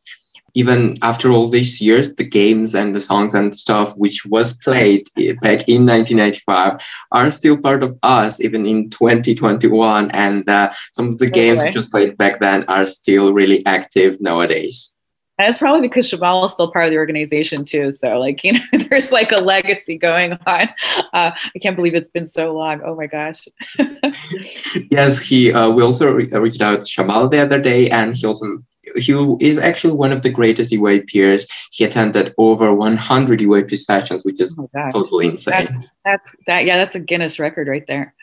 even 0.55 0.95
after 1.03 1.31
all 1.31 1.49
these 1.49 1.81
years, 1.81 2.14
the 2.14 2.25
games 2.25 2.75
and 2.75 2.95
the 2.95 3.00
songs 3.00 3.35
and 3.35 3.57
stuff 3.57 3.93
which 3.97 4.25
was 4.26 4.57
played 4.59 5.09
back 5.17 5.69
in 5.69 5.85
1995 5.85 6.81
are 7.11 7.31
still 7.31 7.57
part 7.57 7.83
of 7.83 7.97
us, 8.05 8.41
even 8.41 8.64
in 8.64 8.88
2021. 8.91 10.11
And 10.12 10.49
uh, 10.49 10.73
some 10.93 11.09
of 11.09 11.19
the 11.19 11.29
games 11.29 11.62
which 11.62 11.75
was 11.75 11.87
played 11.87 12.17
back 12.17 12.38
then 12.38 12.64
are 12.69 12.87
still 12.87 13.33
really 13.33 13.67
active 13.67 14.21
nowadays. 14.21 14.94
It's 15.38 15.59
probably 15.59 15.81
because 15.81 16.09
Shamal 16.09 16.45
is 16.45 16.53
still 16.53 16.71
part 16.71 16.85
of 16.85 16.91
the 16.93 16.97
organization 16.97 17.64
too. 17.64 17.91
So 17.91 18.19
like, 18.21 18.45
you 18.45 18.53
know, 18.53 18.61
there's 18.88 19.11
like 19.11 19.33
a 19.33 19.38
legacy 19.38 19.99
going 19.99 20.35
on. 20.47 20.69
Uh, 21.12 21.33
I 21.33 21.59
can't 21.61 21.75
believe 21.75 21.95
it's 21.95 22.09
been 22.09 22.26
so 22.26 22.55
long. 22.55 22.81
Oh 22.85 22.95
my 22.95 23.07
gosh. 23.07 23.49
yes, 24.91 25.19
he 25.19 25.53
uh, 25.53 25.71
we 25.71 25.83
also 25.83 26.12
re- 26.12 26.26
reached 26.26 26.61
out 26.61 26.85
to 26.85 26.91
Shamal 26.91 27.31
the 27.31 27.41
other 27.41 27.59
day 27.59 27.91
and 27.91 28.17
he 28.17 28.26
also 28.26 28.62
he 28.97 29.12
is 29.41 29.59
actually 29.59 29.95
one 29.95 30.12
of 30.12 30.23
the 30.23 30.31
greatest 30.31 30.73
EYPers. 30.73 31.50
He 31.73 31.85
attended 31.85 32.35
over 32.38 32.73
100 32.73 33.41
EYP 33.41 33.81
sessions, 33.81 34.25
which 34.25 34.41
is 34.41 34.59
oh 34.59 34.69
totally 34.93 35.26
insane. 35.26 35.67
That's, 35.67 35.97
that's 36.05 36.37
that. 36.47 36.64
Yeah, 36.64 36.76
that's 36.76 36.95
a 36.95 37.00
Guinness 37.00 37.38
record 37.38 37.67
right 37.67 37.87
there. 37.88 38.14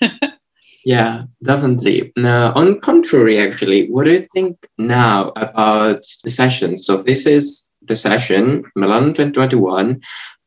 Yeah, 0.84 1.24
definitely. 1.42 2.12
Now, 2.16 2.52
on 2.54 2.80
contrary, 2.80 3.38
actually, 3.38 3.88
what 3.88 4.04
do 4.04 4.12
you 4.12 4.24
think 4.34 4.66
now 4.78 5.32
about 5.36 6.04
the 6.24 6.30
session? 6.30 6.80
So 6.80 7.02
this 7.02 7.26
is 7.26 7.72
the 7.82 7.96
session, 7.96 8.64
Milan 8.76 9.14
2021. 9.14 10.00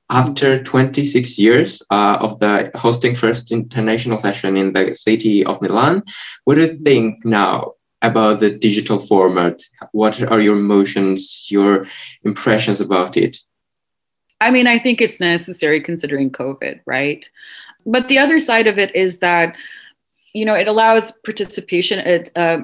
After 0.09 0.61
26 0.61 1.39
years 1.39 1.81
uh, 1.89 2.17
of 2.19 2.37
the 2.39 2.69
hosting 2.75 3.15
first 3.15 3.49
international 3.51 4.19
session 4.19 4.57
in 4.57 4.73
the 4.73 4.93
city 4.93 5.45
of 5.45 5.61
Milan, 5.61 6.03
what 6.43 6.55
do 6.55 6.61
you 6.61 6.67
think 6.67 7.25
now 7.25 7.73
about 8.01 8.41
the 8.41 8.49
digital 8.49 8.99
format? 8.99 9.61
What 9.93 10.21
are 10.21 10.41
your 10.41 10.55
emotions, 10.55 11.47
your 11.49 11.87
impressions 12.23 12.81
about 12.81 13.15
it? 13.15 13.37
I 14.41 14.51
mean, 14.51 14.67
I 14.67 14.79
think 14.79 15.01
it's 15.01 15.19
necessary 15.19 15.79
considering 15.79 16.31
COVID, 16.31 16.81
right? 16.85 17.29
But 17.85 18.09
the 18.09 18.17
other 18.17 18.39
side 18.39 18.67
of 18.67 18.77
it 18.77 18.93
is 18.95 19.19
that 19.19 19.55
you 20.33 20.45
know, 20.45 20.55
it 20.55 20.67
allows 20.67 21.11
participation. 21.23 21.99
It, 21.99 22.31
uh, 22.35 22.63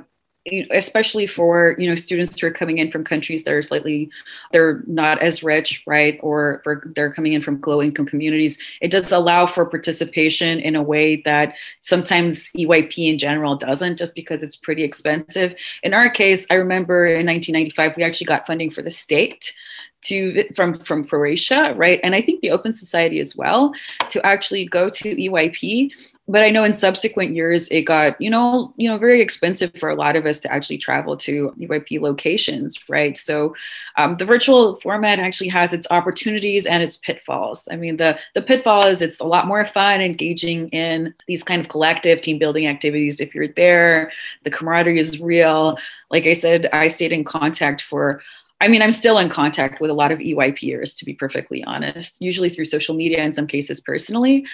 especially 0.72 1.28
for 1.28 1.76
you 1.78 1.90
know 1.90 1.96
students 1.96 2.40
who 2.40 2.48
are 2.48 2.52
coming 2.52 2.78
in 2.78 2.92
from 2.92 3.04
countries 3.04 3.44
that 3.44 3.54
are 3.54 3.62
slightly 3.62 4.10
they're 4.52 4.84
not 4.88 5.20
as 5.22 5.44
rich 5.44 5.84
right 5.86 6.20
or 6.22 6.62
for, 6.64 6.84
they're 6.96 7.12
coming 7.12 7.34
in 7.34 7.42
from 7.42 7.62
low 7.66 7.82
income 7.82 8.06
communities 8.06 8.58
it 8.82 8.90
does 8.90 9.12
allow 9.12 9.46
for 9.46 9.66
participation 9.66 10.60
in 10.60 10.76
a 10.76 10.82
way 10.82 11.22
that 11.26 11.54
sometimes 11.82 12.50
eyp 12.56 12.98
in 12.98 13.18
general 13.18 13.56
doesn't 13.56 13.98
just 13.98 14.16
because 14.16 14.42
it's 14.42 14.56
pretty 14.56 14.84
expensive 14.84 15.54
in 15.84 15.94
our 15.94 16.10
case 16.10 16.48
i 16.50 16.54
remember 16.54 17.06
in 17.06 17.26
1995 17.26 17.98
we 17.98 18.04
actually 18.04 18.26
got 18.26 18.48
funding 18.48 18.72
for 18.72 18.82
the 18.82 18.92
state 18.92 19.54
to 20.04 20.48
from 20.56 20.76
from 20.76 21.04
Croatia, 21.04 21.74
right? 21.76 22.00
And 22.04 22.14
I 22.14 22.22
think 22.22 22.42
the 22.42 22.52
Open 22.52 22.72
Society 22.72 23.20
as 23.20 23.36
well 23.36 23.74
to 24.10 24.24
actually 24.24 24.66
go 24.66 24.92
to 24.92 25.16
EYP 25.16 25.92
but 26.28 26.44
I 26.44 26.50
know 26.50 26.64
in 26.64 26.74
subsequent 26.74 27.36
years 27.36 27.68
it 27.70 27.84
got 27.84 28.20
you 28.20 28.30
know 28.30 28.74
you 28.76 28.90
know 28.90 28.98
very 28.98 29.22
expensive 29.22 29.72
for 29.80 29.90
a 29.90 29.96
lot 29.96 30.16
of 30.16 30.26
us 30.26 30.40
to 30.42 30.52
actually 30.52 30.78
travel 30.78 31.16
to 31.18 31.54
EYP 31.60 32.02
locations, 32.02 32.78
right? 32.90 33.18
So 33.18 33.56
um, 33.98 34.18
the 34.18 34.26
virtual 34.26 34.76
format 34.82 35.20
actually 35.20 35.48
has 35.50 35.74
its 35.74 35.88
opportunities 35.90 36.66
and 36.66 36.84
its 36.84 36.98
pitfalls. 36.98 37.68
I 37.72 37.78
mean 37.78 37.98
the 37.98 38.20
the 38.36 38.42
pitfall 38.42 38.86
is 38.86 39.02
it's 39.02 39.20
a 39.20 39.26
lot 39.26 39.48
more 39.48 39.66
fun 39.66 40.02
engaging 40.02 40.70
in 40.70 41.14
these 41.28 41.44
kind 41.44 41.62
of 41.62 41.70
collective 41.70 42.22
team 42.22 42.38
building 42.40 42.68
activities 42.68 43.22
if 43.22 43.34
you're 43.34 43.48
there. 43.48 44.12
The 44.44 44.52
camaraderie 44.52 45.00
is 45.00 45.22
real. 45.22 45.78
Like 46.12 46.26
I 46.26 46.34
said, 46.34 46.68
I 46.74 46.90
stayed 46.90 47.14
in 47.14 47.24
contact 47.24 47.82
for 47.82 48.22
I 48.60 48.68
mean, 48.68 48.82
I'm 48.82 48.92
still 48.92 49.20
in 49.20 49.30
contact 49.30 49.80
with 49.80 49.92
a 49.92 49.94
lot 49.94 50.12
of 50.12 50.18
EYPers, 50.18 50.98
to 50.98 51.06
be 51.06 51.14
perfectly 51.14 51.64
honest, 51.66 52.20
usually 52.20 52.50
through 52.50 52.66
social 52.66 52.96
media, 52.96 53.24
in 53.24 53.32
some 53.32 53.46
cases 53.46 53.80
personally 53.80 54.48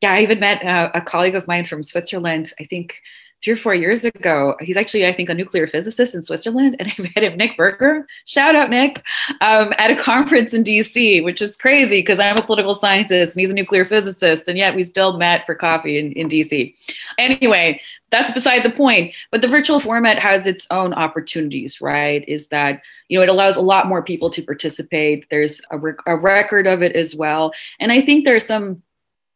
yeah, 0.00 0.12
I 0.12 0.20
even 0.22 0.40
met 0.40 0.64
uh, 0.64 0.90
a 0.94 1.00
colleague 1.00 1.34
of 1.34 1.46
mine 1.46 1.64
from 1.64 1.82
Switzerland, 1.82 2.52
I 2.60 2.64
think 2.64 3.00
three 3.42 3.52
or 3.52 3.56
four 3.56 3.74
years 3.74 4.04
ago. 4.04 4.56
He's 4.60 4.76
actually, 4.76 5.06
I 5.06 5.12
think, 5.12 5.28
a 5.28 5.34
nuclear 5.34 5.66
physicist 5.66 6.14
in 6.14 6.22
Switzerland. 6.22 6.76
And 6.78 6.92
I 6.98 7.02
met 7.02 7.24
him, 7.24 7.36
Nick 7.36 7.56
Berger, 7.56 8.06
shout 8.24 8.56
out 8.56 8.70
Nick, 8.70 9.02
um, 9.40 9.72
at 9.78 9.90
a 9.90 9.96
conference 9.96 10.54
in 10.54 10.64
DC, 10.64 11.22
which 11.22 11.40
is 11.40 11.56
crazy 11.56 12.00
because 12.00 12.18
I'm 12.18 12.36
a 12.36 12.42
political 12.42 12.74
scientist 12.74 13.36
and 13.36 13.40
he's 13.40 13.50
a 13.50 13.54
nuclear 13.54 13.84
physicist. 13.84 14.48
And 14.48 14.58
yet 14.58 14.74
we 14.74 14.84
still 14.84 15.16
met 15.16 15.46
for 15.46 15.54
coffee 15.54 15.98
in, 15.98 16.12
in 16.12 16.28
DC. 16.28 16.74
Anyway, 17.18 17.80
that's 18.10 18.30
beside 18.30 18.62
the 18.62 18.70
point. 18.70 19.14
But 19.30 19.42
the 19.42 19.48
virtual 19.48 19.80
format 19.80 20.18
has 20.18 20.46
its 20.46 20.66
own 20.70 20.94
opportunities, 20.94 21.80
right? 21.80 22.24
Is 22.26 22.48
that, 22.48 22.80
you 23.08 23.18
know, 23.18 23.22
it 23.22 23.28
allows 23.28 23.56
a 23.56 23.62
lot 23.62 23.86
more 23.86 24.02
people 24.02 24.30
to 24.30 24.42
participate. 24.42 25.26
There's 25.30 25.60
a, 25.70 25.78
rec- 25.78 26.06
a 26.06 26.16
record 26.16 26.66
of 26.66 26.82
it 26.82 26.96
as 26.96 27.14
well. 27.14 27.52
And 27.78 27.92
I 27.92 28.00
think 28.00 28.24
there's 28.24 28.46
some 28.46 28.82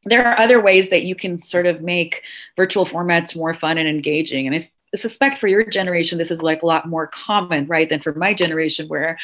there 0.05 0.27
are 0.27 0.39
other 0.39 0.61
ways 0.61 0.91
that 0.91 1.05
you 1.05 1.15
can 1.15 1.41
sort 1.43 1.67
of 1.67 1.81
make 1.81 2.23
virtual 2.57 2.85
formats 2.85 3.37
more 3.37 3.55
fun 3.55 3.79
and 3.79 3.89
engaging. 3.89 4.47
And 4.47 4.57
I 4.57 4.97
suspect 4.97 5.39
for 5.39 5.47
your 5.47 5.65
generation, 5.65 6.19
this 6.19 6.31
is 6.31 6.43
like 6.43 6.63
a 6.63 6.67
lot 6.67 6.89
more 6.89 7.07
common, 7.07 7.67
right, 7.67 7.89
than 7.89 8.01
for 8.01 8.13
my 8.15 8.35
generation, 8.35 8.89
where, 8.89 9.19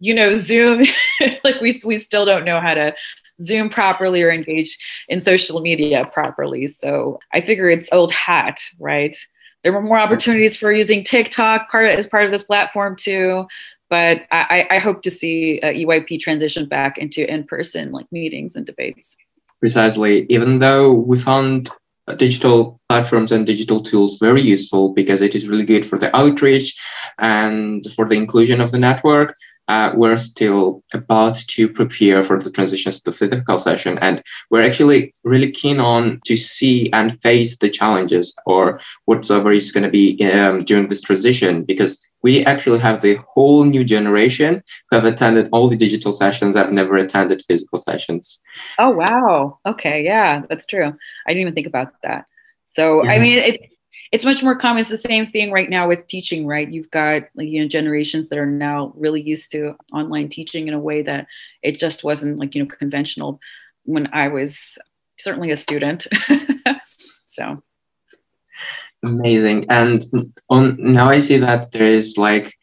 you 0.00 0.14
know, 0.14 0.34
Zoom, 0.34 0.84
like 1.44 1.60
we, 1.60 1.78
we 1.84 1.98
still 1.98 2.24
don't 2.24 2.44
know 2.44 2.60
how 2.60 2.74
to 2.74 2.94
Zoom 3.42 3.68
properly 3.68 4.22
or 4.22 4.30
engage 4.30 4.78
in 5.08 5.20
social 5.20 5.60
media 5.60 6.08
properly. 6.12 6.68
So 6.68 7.18
I 7.32 7.40
figure 7.40 7.68
it's 7.68 7.92
old 7.92 8.12
hat, 8.12 8.60
right? 8.78 9.14
There 9.62 9.72
were 9.72 9.82
more 9.82 9.98
opportunities 9.98 10.56
for 10.56 10.72
using 10.72 11.02
TikTok 11.04 11.70
part 11.70 11.90
as 11.90 12.06
part 12.06 12.24
of 12.24 12.30
this 12.30 12.42
platform 12.42 12.96
too. 12.96 13.46
But 13.90 14.22
I, 14.32 14.66
I 14.70 14.78
hope 14.78 15.02
to 15.02 15.10
see 15.10 15.60
uh, 15.62 15.68
EYP 15.68 16.18
transition 16.18 16.66
back 16.66 16.98
into 16.98 17.30
in-person 17.30 17.92
like 17.92 18.10
meetings 18.10 18.56
and 18.56 18.64
debates 18.64 19.16
precisely, 19.64 20.26
even 20.28 20.58
though 20.58 20.92
we 20.92 21.18
found 21.18 21.70
digital 22.18 22.78
platforms 22.90 23.32
and 23.32 23.46
digital 23.46 23.80
tools 23.80 24.18
very 24.18 24.42
useful 24.42 24.92
because 24.92 25.22
it 25.22 25.34
is 25.34 25.48
really 25.48 25.64
good 25.64 25.86
for 25.86 25.98
the 25.98 26.14
outreach 26.14 26.78
and 27.18 27.82
for 27.96 28.06
the 28.06 28.14
inclusion 28.14 28.60
of 28.60 28.72
the 28.72 28.78
network 28.78 29.34
uh, 29.68 29.92
we're 29.94 30.16
still 30.16 30.82
about 30.92 31.36
to 31.36 31.68
prepare 31.68 32.22
for 32.22 32.38
the 32.38 32.50
transitions 32.50 33.00
to 33.00 33.12
physical 33.12 33.58
session 33.58 33.98
and 34.00 34.22
we're 34.50 34.62
actually 34.62 35.12
really 35.24 35.50
keen 35.50 35.80
on 35.80 36.20
to 36.24 36.36
see 36.36 36.90
and 36.92 37.20
face 37.22 37.56
the 37.58 37.70
challenges 37.70 38.34
or 38.46 38.80
whatsoever 39.06 39.52
is 39.52 39.72
going 39.72 39.84
to 39.84 39.90
be 39.90 40.22
um, 40.30 40.58
during 40.60 40.88
this 40.88 41.02
transition 41.02 41.64
because 41.64 42.04
we 42.22 42.44
actually 42.44 42.78
have 42.78 43.00
the 43.00 43.18
whole 43.34 43.64
new 43.64 43.84
generation 43.84 44.62
who 44.90 44.96
have 44.96 45.04
attended 45.04 45.48
all 45.52 45.68
the 45.68 45.76
digital 45.76 46.12
sessions 46.12 46.56
i've 46.56 46.72
never 46.72 46.96
attended 46.96 47.42
physical 47.46 47.78
sessions. 47.78 48.40
Oh 48.78 48.90
wow. 48.90 49.58
Okay. 49.66 50.04
Yeah 50.04 50.42
that's 50.48 50.66
true. 50.66 50.92
I 51.26 51.30
didn't 51.30 51.42
even 51.42 51.54
think 51.54 51.66
about 51.66 51.92
that. 52.02 52.26
So 52.66 53.04
yeah. 53.04 53.12
i 53.12 53.18
mean 53.18 53.38
it, 53.38 53.60
it's 54.14 54.24
much 54.24 54.44
more 54.44 54.54
common. 54.54 54.78
It's 54.78 54.88
the 54.88 54.96
same 54.96 55.26
thing 55.32 55.50
right 55.50 55.68
now 55.68 55.88
with 55.88 56.06
teaching, 56.06 56.46
right? 56.46 56.70
You've 56.70 56.90
got 56.92 57.22
like, 57.34 57.48
you 57.48 57.60
know 57.60 57.66
generations 57.66 58.28
that 58.28 58.38
are 58.38 58.46
now 58.46 58.92
really 58.94 59.20
used 59.20 59.50
to 59.50 59.74
online 59.92 60.28
teaching 60.28 60.68
in 60.68 60.74
a 60.74 60.78
way 60.78 61.02
that 61.02 61.26
it 61.64 61.80
just 61.80 62.04
wasn't 62.04 62.38
like 62.38 62.54
you 62.54 62.62
know 62.62 62.68
conventional 62.68 63.40
when 63.82 64.06
I 64.12 64.28
was 64.28 64.78
certainly 65.18 65.50
a 65.50 65.56
student. 65.56 66.06
so 67.26 67.60
amazing. 69.04 69.66
And 69.68 70.04
on 70.48 70.76
now 70.78 71.08
I 71.08 71.18
see 71.18 71.38
that 71.38 71.72
there 71.72 71.90
is 71.90 72.16
like 72.16 72.54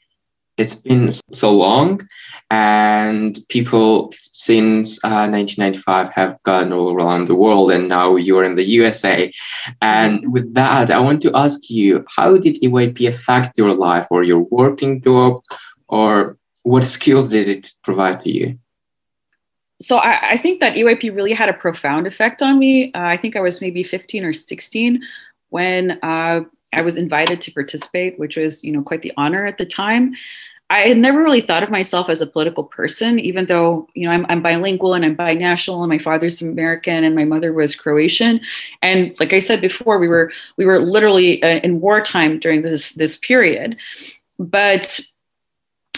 it's 0.62 0.76
been 0.76 1.12
so 1.32 1.52
long 1.52 2.02
and 2.50 3.40
people 3.50 4.12
since 4.14 5.04
uh, 5.04 5.28
1995 5.28 6.12
have 6.14 6.42
gone 6.44 6.72
all 6.72 6.94
around 6.94 7.28
the 7.28 7.36
world 7.36 7.72
and 7.72 7.88
now 7.90 8.16
you're 8.16 8.44
in 8.44 8.56
the 8.56 8.64
usa 8.64 9.32
and 9.82 10.32
with 10.34 10.54
that 10.54 10.92
i 10.92 11.00
want 11.00 11.22
to 11.22 11.32
ask 11.36 11.70
you 11.70 12.06
how 12.08 12.38
did 12.38 12.56
eyp 12.62 13.08
affect 13.08 13.58
your 13.58 13.74
life 13.74 14.08
or 14.12 14.24
your 14.24 14.44
working 14.52 15.02
job 15.02 15.42
or 15.88 16.38
what 16.64 16.88
skills 16.88 17.32
did 17.32 17.48
it 17.48 17.74
provide 17.84 18.20
to 18.20 18.32
you 18.32 18.58
so 19.82 19.98
I, 19.98 20.32
I 20.32 20.38
think 20.38 20.60
that 20.60 20.76
EYP 20.76 21.16
really 21.16 21.34
had 21.34 21.50
a 21.50 21.54
profound 21.54 22.06
effect 22.06 22.44
on 22.44 22.60
me. 22.60 22.94
Uh, 22.94 23.00
I 23.02 23.18
think 23.18 23.36
I 23.36 23.42
was 23.42 23.62
maybe 23.62 23.82
15 23.82 24.24
or 24.24 24.32
16 24.32 25.02
when 25.50 26.00
uh, 26.04 26.42
I 26.74 26.82
was 26.82 26.98
invited 26.98 27.42
to 27.42 27.52
participate, 27.52 28.18
which 28.18 28.38
was, 28.38 28.64
you 28.64 28.72
know, 28.72 28.84
quite 28.84 29.02
the 29.02 29.12
honor 29.18 29.46
at 29.46 29.58
the 29.58 29.66
time. 29.66 30.14
I 30.72 30.88
had 30.88 30.98
never 30.98 31.22
really 31.22 31.42
thought 31.42 31.64
of 31.64 31.70
myself 31.70 32.10
as 32.10 32.22
a 32.22 32.26
political 32.26 32.64
person, 32.64 33.20
even 33.20 33.46
though 33.48 33.90
you 33.94 34.08
know 34.08 34.14
I'm, 34.14 34.26
I'm, 34.30 34.42
bilingual 34.42 34.94
and 34.94 35.04
I'm 35.04 35.18
binational, 35.18 35.82
and 35.82 35.90
my 35.90 36.00
father's 36.00 36.42
American 36.42 37.04
and 37.04 37.14
my 37.14 37.26
mother 37.26 37.52
was 37.52 37.76
Croatian. 37.76 38.40
And 38.82 39.14
like 39.20 39.34
I 39.34 39.40
said 39.40 39.60
before, 39.60 40.00
we 40.00 40.08
were 40.08 40.32
we 40.56 40.64
were 40.64 40.80
literally 40.80 41.44
uh, 41.44 41.60
in 41.60 41.82
wartime 41.82 42.40
during 42.40 42.62
this 42.62 42.94
this 42.94 43.18
period. 43.18 43.76
But 44.40 45.02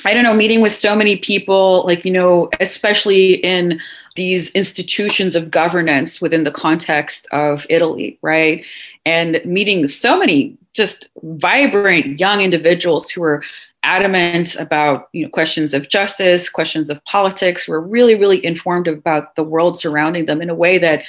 I 0.05 0.13
don't 0.15 0.23
know, 0.23 0.33
meeting 0.33 0.61
with 0.61 0.73
so 0.73 0.95
many 0.95 1.17
people, 1.17 1.83
like 1.85 2.03
you 2.03 2.11
know, 2.11 2.49
especially 2.59 3.35
in 3.35 3.79
these 4.15 4.49
institutions 4.51 5.35
of 5.35 5.51
governance 5.51 6.19
within 6.19 6.45
the 6.45 6.51
context 6.51 7.27
of 7.31 7.67
Italy, 7.69 8.17
right? 8.23 8.65
And 9.05 9.39
meeting 9.45 9.85
so 9.85 10.17
many 10.17 10.57
just 10.73 11.09
vibrant 11.21 12.19
young 12.19 12.41
individuals 12.41 13.11
who 13.11 13.21
are 13.21 13.43
adamant 13.83 14.55
about 14.55 15.09
you 15.13 15.23
know 15.23 15.29
questions 15.29 15.73
of 15.73 15.89
justice 15.89 16.49
questions 16.49 16.89
of 16.89 17.03
politics. 17.05 17.67
Were 17.67 17.81
really 17.81 18.15
really 18.15 18.43
informed 18.45 18.87
about 18.87 19.35
the 19.35 19.43
world 19.43 19.77
surrounding 19.77 20.25
them 20.25 20.41
in 20.41 20.49
a 20.49 20.55
way 20.55 20.77
that 20.77 21.03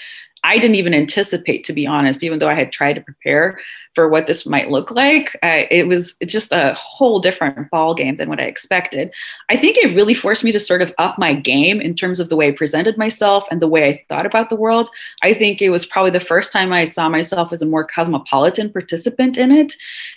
I 0.44 0.58
didn't 0.58 0.76
even 0.76 0.94
anticipate, 0.94 1.64
to 1.64 1.72
be 1.72 1.86
honest, 1.86 2.22
even 2.22 2.38
though 2.38 2.50
I 2.50 2.54
had 2.54 2.70
tried 2.70 2.92
to 2.94 3.00
prepare 3.00 3.58
for 3.94 4.08
what 4.08 4.26
this 4.26 4.44
might 4.44 4.70
look 4.70 4.90
like. 4.90 5.34
Uh, 5.42 5.64
it 5.70 5.86
was 5.86 6.16
just 6.26 6.52
a 6.52 6.74
whole 6.74 7.18
different 7.18 7.70
ball 7.70 7.94
game 7.94 8.16
than 8.16 8.28
what 8.28 8.40
I 8.40 8.44
expected. 8.44 9.10
I 9.48 9.56
think 9.56 9.78
it 9.78 9.94
really 9.94 10.14
forced 10.14 10.44
me 10.44 10.52
to 10.52 10.60
sort 10.60 10.82
of 10.82 10.92
up 10.98 11.18
my 11.18 11.32
game 11.32 11.80
in 11.80 11.94
terms 11.94 12.20
of 12.20 12.28
the 12.28 12.36
way 12.36 12.48
I 12.48 12.52
presented 12.52 12.98
myself 12.98 13.44
and 13.50 13.62
the 13.62 13.68
way 13.68 13.88
I 13.88 14.04
thought 14.08 14.26
about 14.26 14.50
the 14.50 14.56
world. 14.56 14.90
I 15.22 15.32
think 15.32 15.62
it 15.62 15.70
was 15.70 15.86
probably 15.86 16.10
the 16.10 16.20
first 16.20 16.52
time 16.52 16.72
I 16.72 16.84
saw 16.84 17.08
myself 17.08 17.52
as 17.52 17.62
a 17.62 17.66
more 17.66 17.84
cosmopolitan 17.84 18.70
participant 18.70 19.38
in 19.38 19.50
it. 19.50 19.74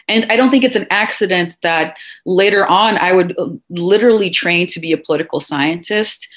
And 0.08 0.26
I 0.30 0.36
don't 0.36 0.50
think 0.50 0.64
it's 0.64 0.76
an 0.76 0.88
accident 0.90 1.58
that 1.62 1.98
later 2.26 2.66
on 2.68 2.98
I 2.98 3.14
would 3.14 3.36
literally 3.70 4.30
train 4.30 4.68
to 4.68 4.80
be 4.80 4.92
a 4.92 4.98
political 4.98 5.40
scientist 5.40 6.28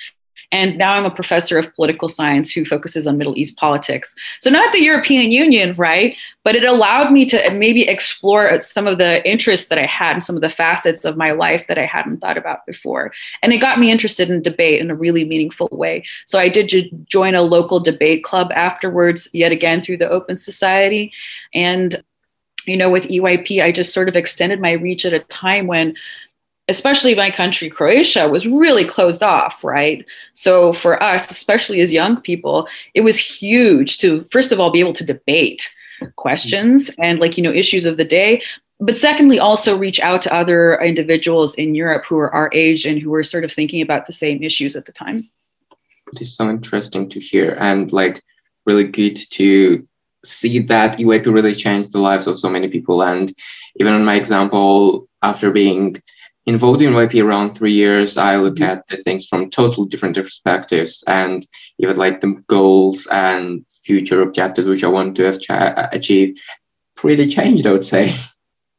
and 0.53 0.77
now 0.77 0.95
I'm 0.95 1.05
a 1.05 1.11
professor 1.11 1.59
of 1.59 1.73
political 1.75 2.09
science 2.09 2.51
who 2.51 2.65
focuses 2.65 3.07
on 3.07 3.19
Middle 3.19 3.39
East 3.39 3.57
politics. 3.57 4.15
So, 4.41 4.51
not 4.51 4.73
the 4.73 4.83
European 4.83 5.31
Union, 5.31 5.75
right? 5.75 6.17
But 6.43 6.57
it 6.57 6.65
allowed 6.65 7.13
me 7.13 7.25
to 7.27 7.51
maybe 7.53 7.89
explore 7.89 8.61
some 8.61 8.87
of 8.87 8.99
the 8.99 9.27
interests 9.29 9.69
that 9.69 9.79
I 9.79 9.87
had 9.87 10.15
and 10.15 10.25
some 10.25 10.37
of 10.37 10.43
the 10.43 10.51
facets 10.51 11.05
of 11.05 11.17
my 11.17 11.31
life 11.31 11.67
that 11.69 11.79
I 11.79 11.87
hadn't 11.87 12.19
thought 12.19 12.37
about 12.37 12.67
before. 12.67 13.13
And 13.43 13.53
it 13.53 13.59
got 13.59 13.79
me 13.79 13.91
interested 13.91 14.29
in 14.29 14.43
debate 14.43 14.81
in 14.81 14.91
a 14.91 14.95
really 14.95 15.25
meaningful 15.25 15.69
way. 15.71 16.05
So, 16.27 16.39
I 16.39 16.49
did 16.49 16.91
join 17.07 17.35
a 17.35 17.43
local 17.43 17.79
debate 17.79 18.25
club 18.25 18.51
afterwards, 18.53 19.29
yet 19.33 19.53
again 19.53 19.83
through 19.83 19.99
the 19.99 20.11
Open 20.11 20.37
Society. 20.37 21.13
And 21.55 22.03
you 22.67 22.77
know, 22.77 22.91
with 22.91 23.09
EYP, 23.09 23.63
I 23.63 23.73
just 23.73 23.95
sort 23.95 24.09
of 24.09 24.17
extended 24.17 24.61
my 24.61 24.73
reach 24.73 25.07
at 25.07 25.15
a 25.15 25.21
time 25.21 25.67
when 25.67 25.95
especially 26.71 27.15
my 27.15 27.31
country, 27.31 27.69
Croatia, 27.69 28.29
was 28.29 28.47
really 28.47 28.85
closed 28.85 29.23
off, 29.23 29.63
right? 29.63 30.05
So 30.35 30.73
for 30.73 31.03
us, 31.03 31.31
especially 31.31 31.81
as 31.81 31.93
young 31.93 32.21
people, 32.21 32.69
it 32.95 33.03
was 33.03 33.19
huge 33.19 33.99
to, 33.99 34.23
first 34.31 34.53
of 34.53 34.61
all, 34.61 34.71
be 34.71 34.81
able 34.81 34.95
to 34.95 35.05
debate 35.05 35.75
questions 36.17 36.91
and 36.99 37.19
like, 37.19 37.37
you 37.37 37.43
know, 37.43 37.53
issues 37.53 37.85
of 37.85 37.97
the 37.97 38.05
day. 38.05 38.43
But 38.79 38.97
secondly, 38.97 39.39
also 39.39 39.77
reach 39.77 40.01
out 40.01 40.23
to 40.23 40.35
other 40.35 40.81
individuals 40.81 41.55
in 41.57 41.75
Europe 41.75 42.05
who 42.09 42.17
are 42.19 42.33
our 42.33 42.49
age 42.55 42.87
and 42.87 43.01
who 43.01 43.11
were 43.11 43.25
sort 43.25 43.45
of 43.45 43.53
thinking 43.53 43.83
about 43.83 44.07
the 44.07 44.13
same 44.13 44.43
issues 44.43 44.75
at 44.75 44.87
the 44.87 44.93
time. 44.93 45.29
It 46.13 46.21
is 46.23 46.35
so 46.35 46.49
interesting 46.49 47.09
to 47.11 47.21
hear 47.21 47.57
and 47.61 47.93
like 47.93 48.23
really 48.65 48.85
good 48.85 49.19
to 49.33 49.87
see 50.25 50.59
that 50.61 50.99
EYP 50.99 51.27
really 51.27 51.55
changed 51.55 51.93
the 51.93 52.01
lives 52.01 52.27
of 52.27 52.39
so 52.39 52.49
many 52.49 52.69
people. 52.69 53.03
And 53.03 53.33
even 53.77 53.95
in 53.95 54.05
my 54.05 54.15
example, 54.15 55.09
after 55.23 55.51
being 55.51 56.03
in 56.47 56.57
voting 56.57 56.91
YP 56.91 57.23
around 57.23 57.55
three 57.55 57.73
years, 57.73 58.17
I 58.17 58.37
look 58.37 58.55
mm-hmm. 58.55 58.65
at 58.65 58.87
the 58.89 58.97
things 58.97 59.27
from 59.27 59.51
totally 59.51 59.89
different 59.89 60.17
perspectives 60.17 61.05
and 61.07 61.47
even 61.79 61.97
like 61.97 62.21
the 62.21 62.43
goals 62.47 63.07
and 63.11 63.65
future 63.85 64.23
objectives 64.23 64.69
which 64.69 64.85
I 64.85 64.89
want 64.89 65.17
to 65.17 65.29
achieve 65.93 66.39
pretty 66.97 67.27
changed, 67.27 67.67
I 67.67 67.73
would 67.73 67.85
say. 67.85 68.15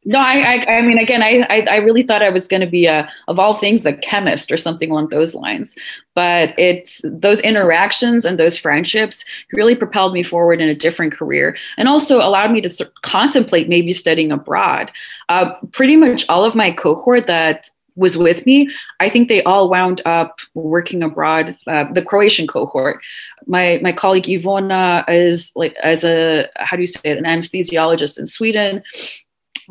No, 0.03 0.19
I, 0.19 0.63
I, 0.67 0.77
I 0.77 0.81
mean, 0.81 0.97
again, 0.97 1.21
I, 1.21 1.45
I, 1.49 1.65
I 1.69 1.75
really 1.77 2.01
thought 2.01 2.23
I 2.23 2.29
was 2.29 2.47
going 2.47 2.61
to 2.61 2.67
be 2.67 2.87
a, 2.87 3.07
of 3.27 3.37
all 3.37 3.53
things, 3.53 3.85
a 3.85 3.93
chemist 3.93 4.51
or 4.51 4.57
something 4.57 4.89
along 4.89 5.09
those 5.09 5.35
lines. 5.35 5.75
But 6.15 6.57
it's 6.57 7.01
those 7.03 7.39
interactions 7.41 8.25
and 8.25 8.39
those 8.39 8.57
friendships 8.57 9.23
really 9.53 9.75
propelled 9.75 10.13
me 10.13 10.23
forward 10.23 10.59
in 10.59 10.69
a 10.69 10.75
different 10.75 11.13
career, 11.13 11.55
and 11.77 11.87
also 11.87 12.17
allowed 12.17 12.51
me 12.51 12.61
to 12.61 12.91
contemplate 13.03 13.69
maybe 13.69 13.93
studying 13.93 14.31
abroad. 14.31 14.91
Uh, 15.29 15.53
pretty 15.71 15.95
much 15.95 16.27
all 16.29 16.43
of 16.43 16.55
my 16.55 16.71
cohort 16.71 17.27
that 17.27 17.69
was 17.95 18.17
with 18.17 18.45
me, 18.45 18.69
I 18.99 19.09
think 19.09 19.27
they 19.27 19.43
all 19.43 19.69
wound 19.69 20.01
up 20.05 20.39
working 20.55 21.03
abroad. 21.03 21.55
Uh, 21.67 21.85
the 21.91 22.01
Croatian 22.01 22.47
cohort, 22.47 23.01
my 23.45 23.79
my 23.83 23.91
colleague 23.91 24.23
Ivona 24.23 25.07
is 25.07 25.51
like 25.55 25.75
as 25.83 26.03
a 26.03 26.47
how 26.55 26.75
do 26.75 26.81
you 26.81 26.87
say 26.87 26.99
it, 27.03 27.17
an 27.17 27.25
anesthesiologist 27.25 28.17
in 28.17 28.25
Sweden 28.25 28.81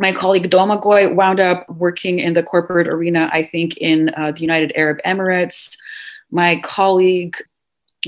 my 0.01 0.13
colleague 0.13 0.51
Domagoj 0.51 1.15
wound 1.15 1.41
up 1.41 1.69
working 1.69 2.21
in 2.21 2.33
the 2.33 2.43
corporate 2.43 2.89
arena, 2.89 3.29
I 3.35 3.43
think, 3.43 3.77
in 3.77 4.09
uh, 4.17 4.33
the 4.33 4.41
United 4.41 4.73
Arab 4.75 4.99
Emirates. 5.05 5.77
My 6.31 6.59
colleague 6.65 7.37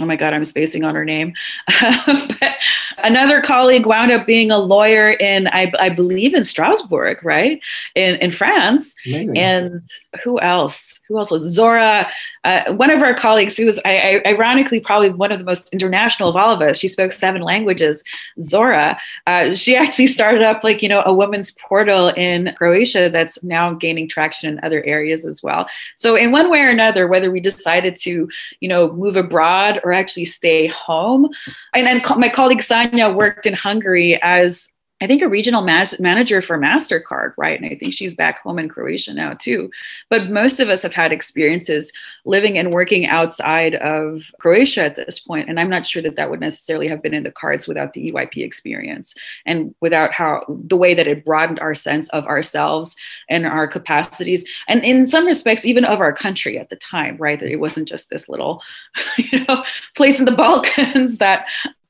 oh 0.00 0.06
my 0.06 0.16
god 0.16 0.32
i'm 0.32 0.44
spacing 0.44 0.84
on 0.84 0.94
her 0.94 1.04
name. 1.04 1.34
Another 2.98 3.40
colleague 3.40 3.84
wound 3.84 4.10
up 4.10 4.26
being 4.26 4.50
a 4.50 4.58
lawyer 4.58 5.10
in 5.10 5.48
I, 5.48 5.70
I 5.78 5.88
believe 5.90 6.34
in 6.34 6.44
strasbourg 6.44 7.22
right? 7.22 7.60
In, 7.94 8.14
in 8.16 8.30
france. 8.30 8.94
Amazing. 9.06 9.38
and 9.38 9.82
who 10.22 10.40
else? 10.40 11.00
Who 11.08 11.18
else 11.18 11.30
was 11.30 11.42
zora 11.42 12.10
uh, 12.44 12.72
one 12.72 12.90
of 12.90 13.02
our 13.02 13.14
colleagues 13.14 13.56
who 13.56 13.66
was 13.66 13.78
I, 13.84 14.22
I, 14.24 14.30
ironically 14.30 14.80
probably 14.80 15.10
one 15.10 15.30
of 15.30 15.38
the 15.38 15.44
most 15.44 15.68
international 15.72 16.28
of 16.28 16.36
all 16.36 16.52
of 16.52 16.62
us. 16.62 16.78
She 16.78 16.88
spoke 16.88 17.12
seven 17.12 17.42
languages. 17.42 18.02
Zora 18.40 18.98
uh, 19.26 19.54
she 19.54 19.76
actually 19.82 20.06
started 20.06 20.42
up 20.42 20.64
like 20.64 20.82
you 20.82 20.88
know 20.88 21.02
a 21.04 21.12
women's 21.12 21.52
portal 21.52 22.08
in 22.10 22.54
croatia 22.56 23.10
that's 23.12 23.42
now 23.42 23.74
gaining 23.74 24.08
traction 24.08 24.48
in 24.48 24.64
other 24.64 24.82
areas 24.84 25.26
as 25.26 25.42
well. 25.42 25.66
So 25.96 26.16
in 26.16 26.32
one 26.32 26.50
way 26.50 26.60
or 26.60 26.70
another 26.70 27.06
whether 27.06 27.30
we 27.30 27.40
decided 27.40 27.96
to 27.96 28.28
you 28.60 28.68
know 28.68 28.92
move 28.92 29.16
abroad 29.16 29.80
or 29.84 29.92
actually 29.92 30.24
stay 30.24 30.66
home. 30.68 31.28
And 31.74 31.86
then 31.86 32.02
my 32.16 32.28
colleague 32.28 32.60
Sanya 32.60 33.14
worked 33.14 33.46
in 33.46 33.54
Hungary 33.54 34.20
as 34.22 34.72
I 35.02 35.08
think 35.08 35.20
a 35.20 35.28
regional 35.28 35.62
manager 35.62 36.40
for 36.40 36.56
MasterCard, 36.56 37.32
right? 37.36 37.60
And 37.60 37.68
I 37.68 37.74
think 37.74 37.92
she's 37.92 38.14
back 38.14 38.40
home 38.40 38.60
in 38.60 38.68
Croatia 38.68 39.12
now 39.12 39.34
too. 39.34 39.68
But 40.08 40.30
most 40.30 40.60
of 40.60 40.68
us 40.68 40.80
have 40.82 40.94
had 40.94 41.10
experiences 41.10 41.92
living 42.24 42.56
and 42.56 42.70
working 42.70 43.06
outside 43.06 43.74
of 43.74 44.30
Croatia 44.38 44.84
at 44.84 44.94
this 44.94 45.18
point, 45.18 45.48
and 45.48 45.58
I'm 45.58 45.68
not 45.68 45.86
sure 45.86 46.02
that 46.02 46.14
that 46.14 46.30
would 46.30 46.38
necessarily 46.38 46.86
have 46.86 47.02
been 47.02 47.14
in 47.14 47.24
the 47.24 47.32
cards 47.32 47.66
without 47.66 47.94
the 47.94 48.12
EYP 48.12 48.44
experience 48.44 49.12
and 49.44 49.74
without 49.80 50.12
how 50.12 50.44
the 50.48 50.76
way 50.76 50.94
that 50.94 51.08
it 51.08 51.24
broadened 51.24 51.58
our 51.58 51.74
sense 51.74 52.08
of 52.10 52.24
ourselves 52.26 52.94
and 53.28 53.44
our 53.44 53.66
capacities, 53.66 54.44
and 54.68 54.84
in 54.84 55.08
some 55.08 55.26
respects 55.26 55.64
even 55.64 55.84
of 55.84 55.98
our 55.98 56.12
country 56.12 56.56
at 56.60 56.70
the 56.70 56.76
time, 56.76 57.16
right? 57.16 57.40
That 57.40 57.50
it 57.50 57.56
wasn't 57.56 57.88
just 57.88 58.08
this 58.08 58.28
little, 58.28 58.62
you 59.18 59.44
know, 59.48 59.64
place 59.96 60.20
in 60.20 60.26
the 60.26 60.30
Balkans 60.30 61.18
that 61.22 61.46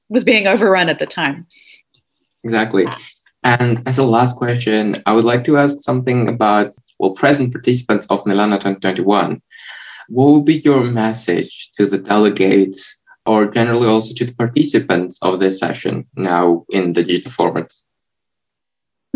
was 0.09 0.25
being 0.25 0.47
overrun 0.47 0.89
at 0.89 0.99
the 0.99 1.07
time. 1.07 1.47
Exactly. 2.45 2.87
And 3.43 3.83
as 3.89 3.99
a 3.99 4.05
last 4.05 4.37
question, 4.37 5.03
I 5.07 5.13
would 5.13 5.25
like 5.25 5.45
to 5.45 5.59
ask 5.59 5.83
something 5.83 6.29
about 6.29 6.75
well, 6.99 7.11
present 7.11 7.53
participants 7.53 8.07
of 8.09 8.25
Milano 8.27 8.57
2021. 8.57 9.43
What 10.09 10.33
would 10.33 10.45
be 10.45 10.61
your 10.61 10.85
message 10.85 11.71
to 11.77 11.87
the 11.87 11.99
delegates 11.99 13.01
or 13.27 13.47
generally 13.47 13.89
also 13.89 14.15
to 14.15 14.25
the 14.25 14.35
participants 14.35 15.19
of 15.23 15.41
this 15.41 15.59
session 15.59 16.07
now 16.17 16.65
in 16.71 16.93
the 16.93 17.03
digital 17.03 17.33
format? 17.33 17.73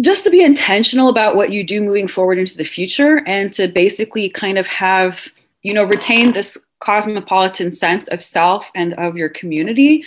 Just 0.01 0.25
to 0.25 0.31
be 0.31 0.43
intentional 0.43 1.09
about 1.09 1.37
what 1.37 1.53
you 1.53 1.65
do 1.65 1.81
moving 1.81 2.09
forward 2.09 2.39
into 2.39 2.57
the 2.57 2.65
future 2.65 3.23
and 3.27 3.53
to 3.55 3.69
basically 3.69 4.29
kind 4.29 4.59
of 4.59 4.67
have, 4.67 5.29
you 5.63 5.73
know, 5.73 5.85
retain 5.85 6.33
this 6.33 6.59
cosmopolitan 6.81 7.73
sense 7.73 8.07
of 8.09 8.23
self 8.23 8.67
and 8.75 8.95
of 8.95 9.17
your 9.17 9.29
community 9.29 10.05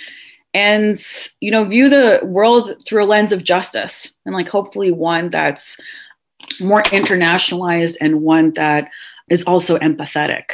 and 0.54 1.00
you 1.42 1.52
know 1.52 1.64
view 1.64 1.90
the 1.90 2.20
world 2.24 2.74
through 2.86 3.04
a 3.04 3.06
lens 3.06 3.32
of 3.32 3.44
justice 3.44 4.14
and 4.26 4.34
like 4.34 4.48
hopefully 4.48 4.92
one 4.92 5.30
that's 5.30 5.80
more 6.60 6.84
internationalized 6.84 7.98
and 8.02 8.22
one 8.22 8.54
that 8.54 8.90
is 9.30 9.44
also 9.44 9.78
empathetic 9.80 10.52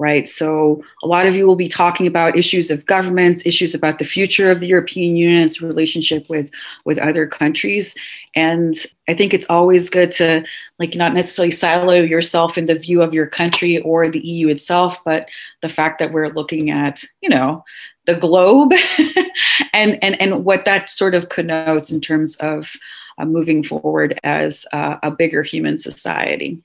right? 0.00 0.26
So 0.26 0.82
a 1.02 1.06
lot 1.06 1.26
of 1.26 1.36
you 1.36 1.46
will 1.46 1.56
be 1.56 1.68
talking 1.68 2.06
about 2.06 2.36
issues 2.36 2.70
of 2.70 2.86
governments 2.86 3.44
issues 3.44 3.74
about 3.74 3.98
the 3.98 4.04
future 4.06 4.50
of 4.50 4.60
the 4.60 4.66
european 4.66 5.14
union's 5.14 5.60
relationship 5.60 6.28
with 6.28 6.50
with 6.86 6.98
other 6.98 7.26
countries. 7.26 7.94
And 8.34 8.74
i 9.08 9.14
think 9.14 9.34
it's 9.34 9.50
always 9.50 9.90
good 9.90 10.10
to 10.12 10.42
like 10.78 10.94
not 10.94 11.12
necessarily 11.12 11.50
silo 11.50 12.00
yourself 12.00 12.56
in 12.56 12.66
the 12.66 12.78
view 12.78 13.02
of 13.02 13.12
your 13.12 13.26
country 13.26 13.78
or 13.82 14.08
the 14.08 14.26
eu 14.26 14.48
itself 14.48 15.02
but 15.04 15.28
the 15.60 15.68
fact 15.68 15.98
that 15.98 16.12
we're 16.12 16.32
looking 16.32 16.70
at 16.70 17.04
you 17.20 17.28
know 17.28 17.62
the 18.06 18.14
globe 18.14 18.72
and, 19.72 19.98
and, 20.02 20.20
and 20.20 20.44
what 20.44 20.64
that 20.64 20.90
sort 20.90 21.14
of 21.14 21.28
connotes 21.28 21.90
in 21.90 22.00
terms 22.00 22.36
of 22.36 22.72
uh, 23.18 23.24
moving 23.24 23.62
forward 23.62 24.18
as 24.24 24.66
uh, 24.72 24.96
a 25.02 25.10
bigger 25.10 25.42
human 25.42 25.76
society. 25.78 26.62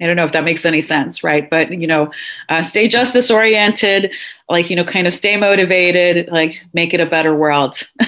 I 0.00 0.06
don't 0.06 0.16
know 0.16 0.24
if 0.24 0.32
that 0.32 0.44
makes 0.44 0.66
any 0.66 0.80
sense, 0.80 1.22
right? 1.22 1.48
But 1.48 1.70
you 1.70 1.86
know, 1.86 2.10
uh, 2.48 2.62
stay 2.62 2.88
justice 2.88 3.30
oriented, 3.30 4.10
like 4.48 4.68
you 4.68 4.74
know, 4.74 4.84
kind 4.84 5.06
of 5.06 5.14
stay 5.14 5.36
motivated, 5.36 6.28
like 6.32 6.60
make 6.72 6.94
it 6.94 7.00
a 7.00 7.06
better 7.06 7.34
world. 7.34 7.80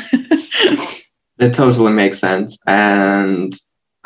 that 1.37 1.53
totally 1.53 1.93
makes 1.93 2.19
sense, 2.19 2.59
and 2.67 3.57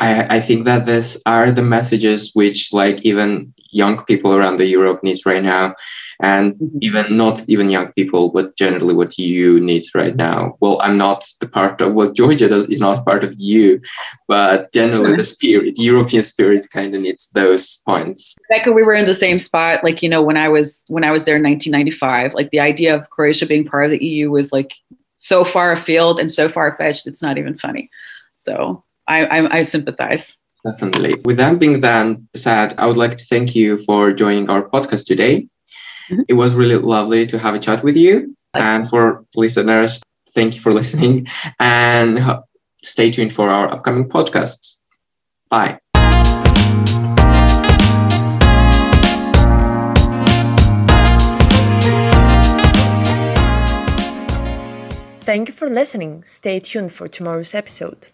I, 0.01 0.37
I 0.37 0.41
think 0.41 0.65
that 0.65 0.87
these 0.87 1.21
are 1.27 1.53
the 1.53 1.63
messages 1.63 2.31
which, 2.35 2.73
like, 2.73 3.03
even 3.03 3.53
young 3.71 4.03
people 4.05 4.35
around 4.35 4.57
the 4.57 4.67
Europe 4.67 5.03
needs 5.03 5.27
right 5.27 5.43
now 5.43 5.75
and 6.23 6.55
mm-hmm. 6.55 6.79
even 6.81 7.17
not 7.17 7.45
even 7.49 7.71
young 7.71 7.93
people, 7.93 8.31
but 8.31 8.57
generally 8.57 8.95
what 8.95 9.19
you 9.19 9.61
need 9.61 9.85
right 9.95 10.17
now. 10.17 10.57
Well, 10.61 10.81
I'm 10.83 10.97
not 10.97 11.25
the 11.41 11.49
part 11.49 11.81
of 11.81 11.95
what 11.95 12.15
Georgia 12.15 12.49
does 12.49 12.65
is 12.65 12.81
not 12.81 13.05
part 13.05 13.25
of 13.25 13.35
you, 13.39 13.81
but 14.29 14.73
generally 14.73 15.17
the 15.17 15.23
spirit, 15.23 15.79
European 15.79 16.23
spirit 16.23 16.67
kind 16.73 16.95
of 16.95 17.03
needs 17.03 17.31
those 17.31 17.79
points. 17.87 18.37
Becca, 18.49 18.73
we 18.73 18.83
were 18.83 18.95
in 18.95 19.07
the 19.07 19.15
same 19.15 19.39
spot. 19.39 19.83
Like, 19.85 20.03
you 20.03 20.09
know, 20.09 20.23
when 20.23 20.37
I 20.37 20.49
was 20.49 20.85
when 20.89 21.05
I 21.05 21.11
was 21.11 21.25
there 21.25 21.37
in 21.37 21.43
1995, 21.43 22.35
like 22.35 22.51
the 22.51 22.61
idea 22.61 22.95
of 22.95 23.11
Croatia 23.11 23.47
being 23.47 23.65
part 23.65 23.87
of 23.87 23.91
the 23.91 24.05
EU 24.05 24.31
was 24.31 24.53
like 24.53 24.73
so 25.19 25.45
far 25.45 25.73
afield 25.73 26.19
and 26.19 26.33
so 26.33 26.49
far 26.49 26.77
fetched, 26.77 27.07
it's 27.07 27.23
not 27.23 27.39
even 27.39 27.57
funny. 27.57 27.91
So 28.37 28.83
I, 29.07 29.27
I, 29.27 29.59
I 29.59 29.63
sympathize. 29.63 30.37
Definitely. 30.65 31.17
With 31.25 31.37
that 31.39 31.59
being 31.59 31.81
then 31.81 32.29
said, 32.35 32.75
I 32.79 32.87
would 32.87 32.97
like 32.97 33.17
to 33.19 33.25
thank 33.27 33.55
you 33.55 33.79
for 33.79 34.13
joining 34.13 34.49
our 34.51 34.69
podcast 34.69 35.07
today. 35.07 35.49
Mm-hmm. 36.11 36.23
It 36.29 36.35
was 36.35 36.55
really 36.55 36.77
lovely 36.77 37.27
to 37.27 37.39
have 37.39 37.55
a 37.55 37.59
chat 37.59 37.85
with 37.85 37.97
you. 37.97 38.35
And 38.55 38.89
for 38.89 39.25
listeners, 39.37 40.01
thank 40.35 40.57
you 40.57 40.61
for 40.61 40.73
listening 40.81 41.29
and 41.61 42.21
stay 42.83 43.11
tuned 43.11 43.33
for 43.33 43.49
our 43.49 43.71
upcoming 43.71 44.09
podcasts. 44.09 44.79
Bye. 45.49 45.79
Thank 55.23 55.49
you 55.49 55.55
for 55.55 55.71
listening. 55.71 56.25
Stay 56.25 56.59
tuned 56.59 56.93
for 56.93 57.07
tomorrow's 57.07 57.55
episode. 57.55 58.09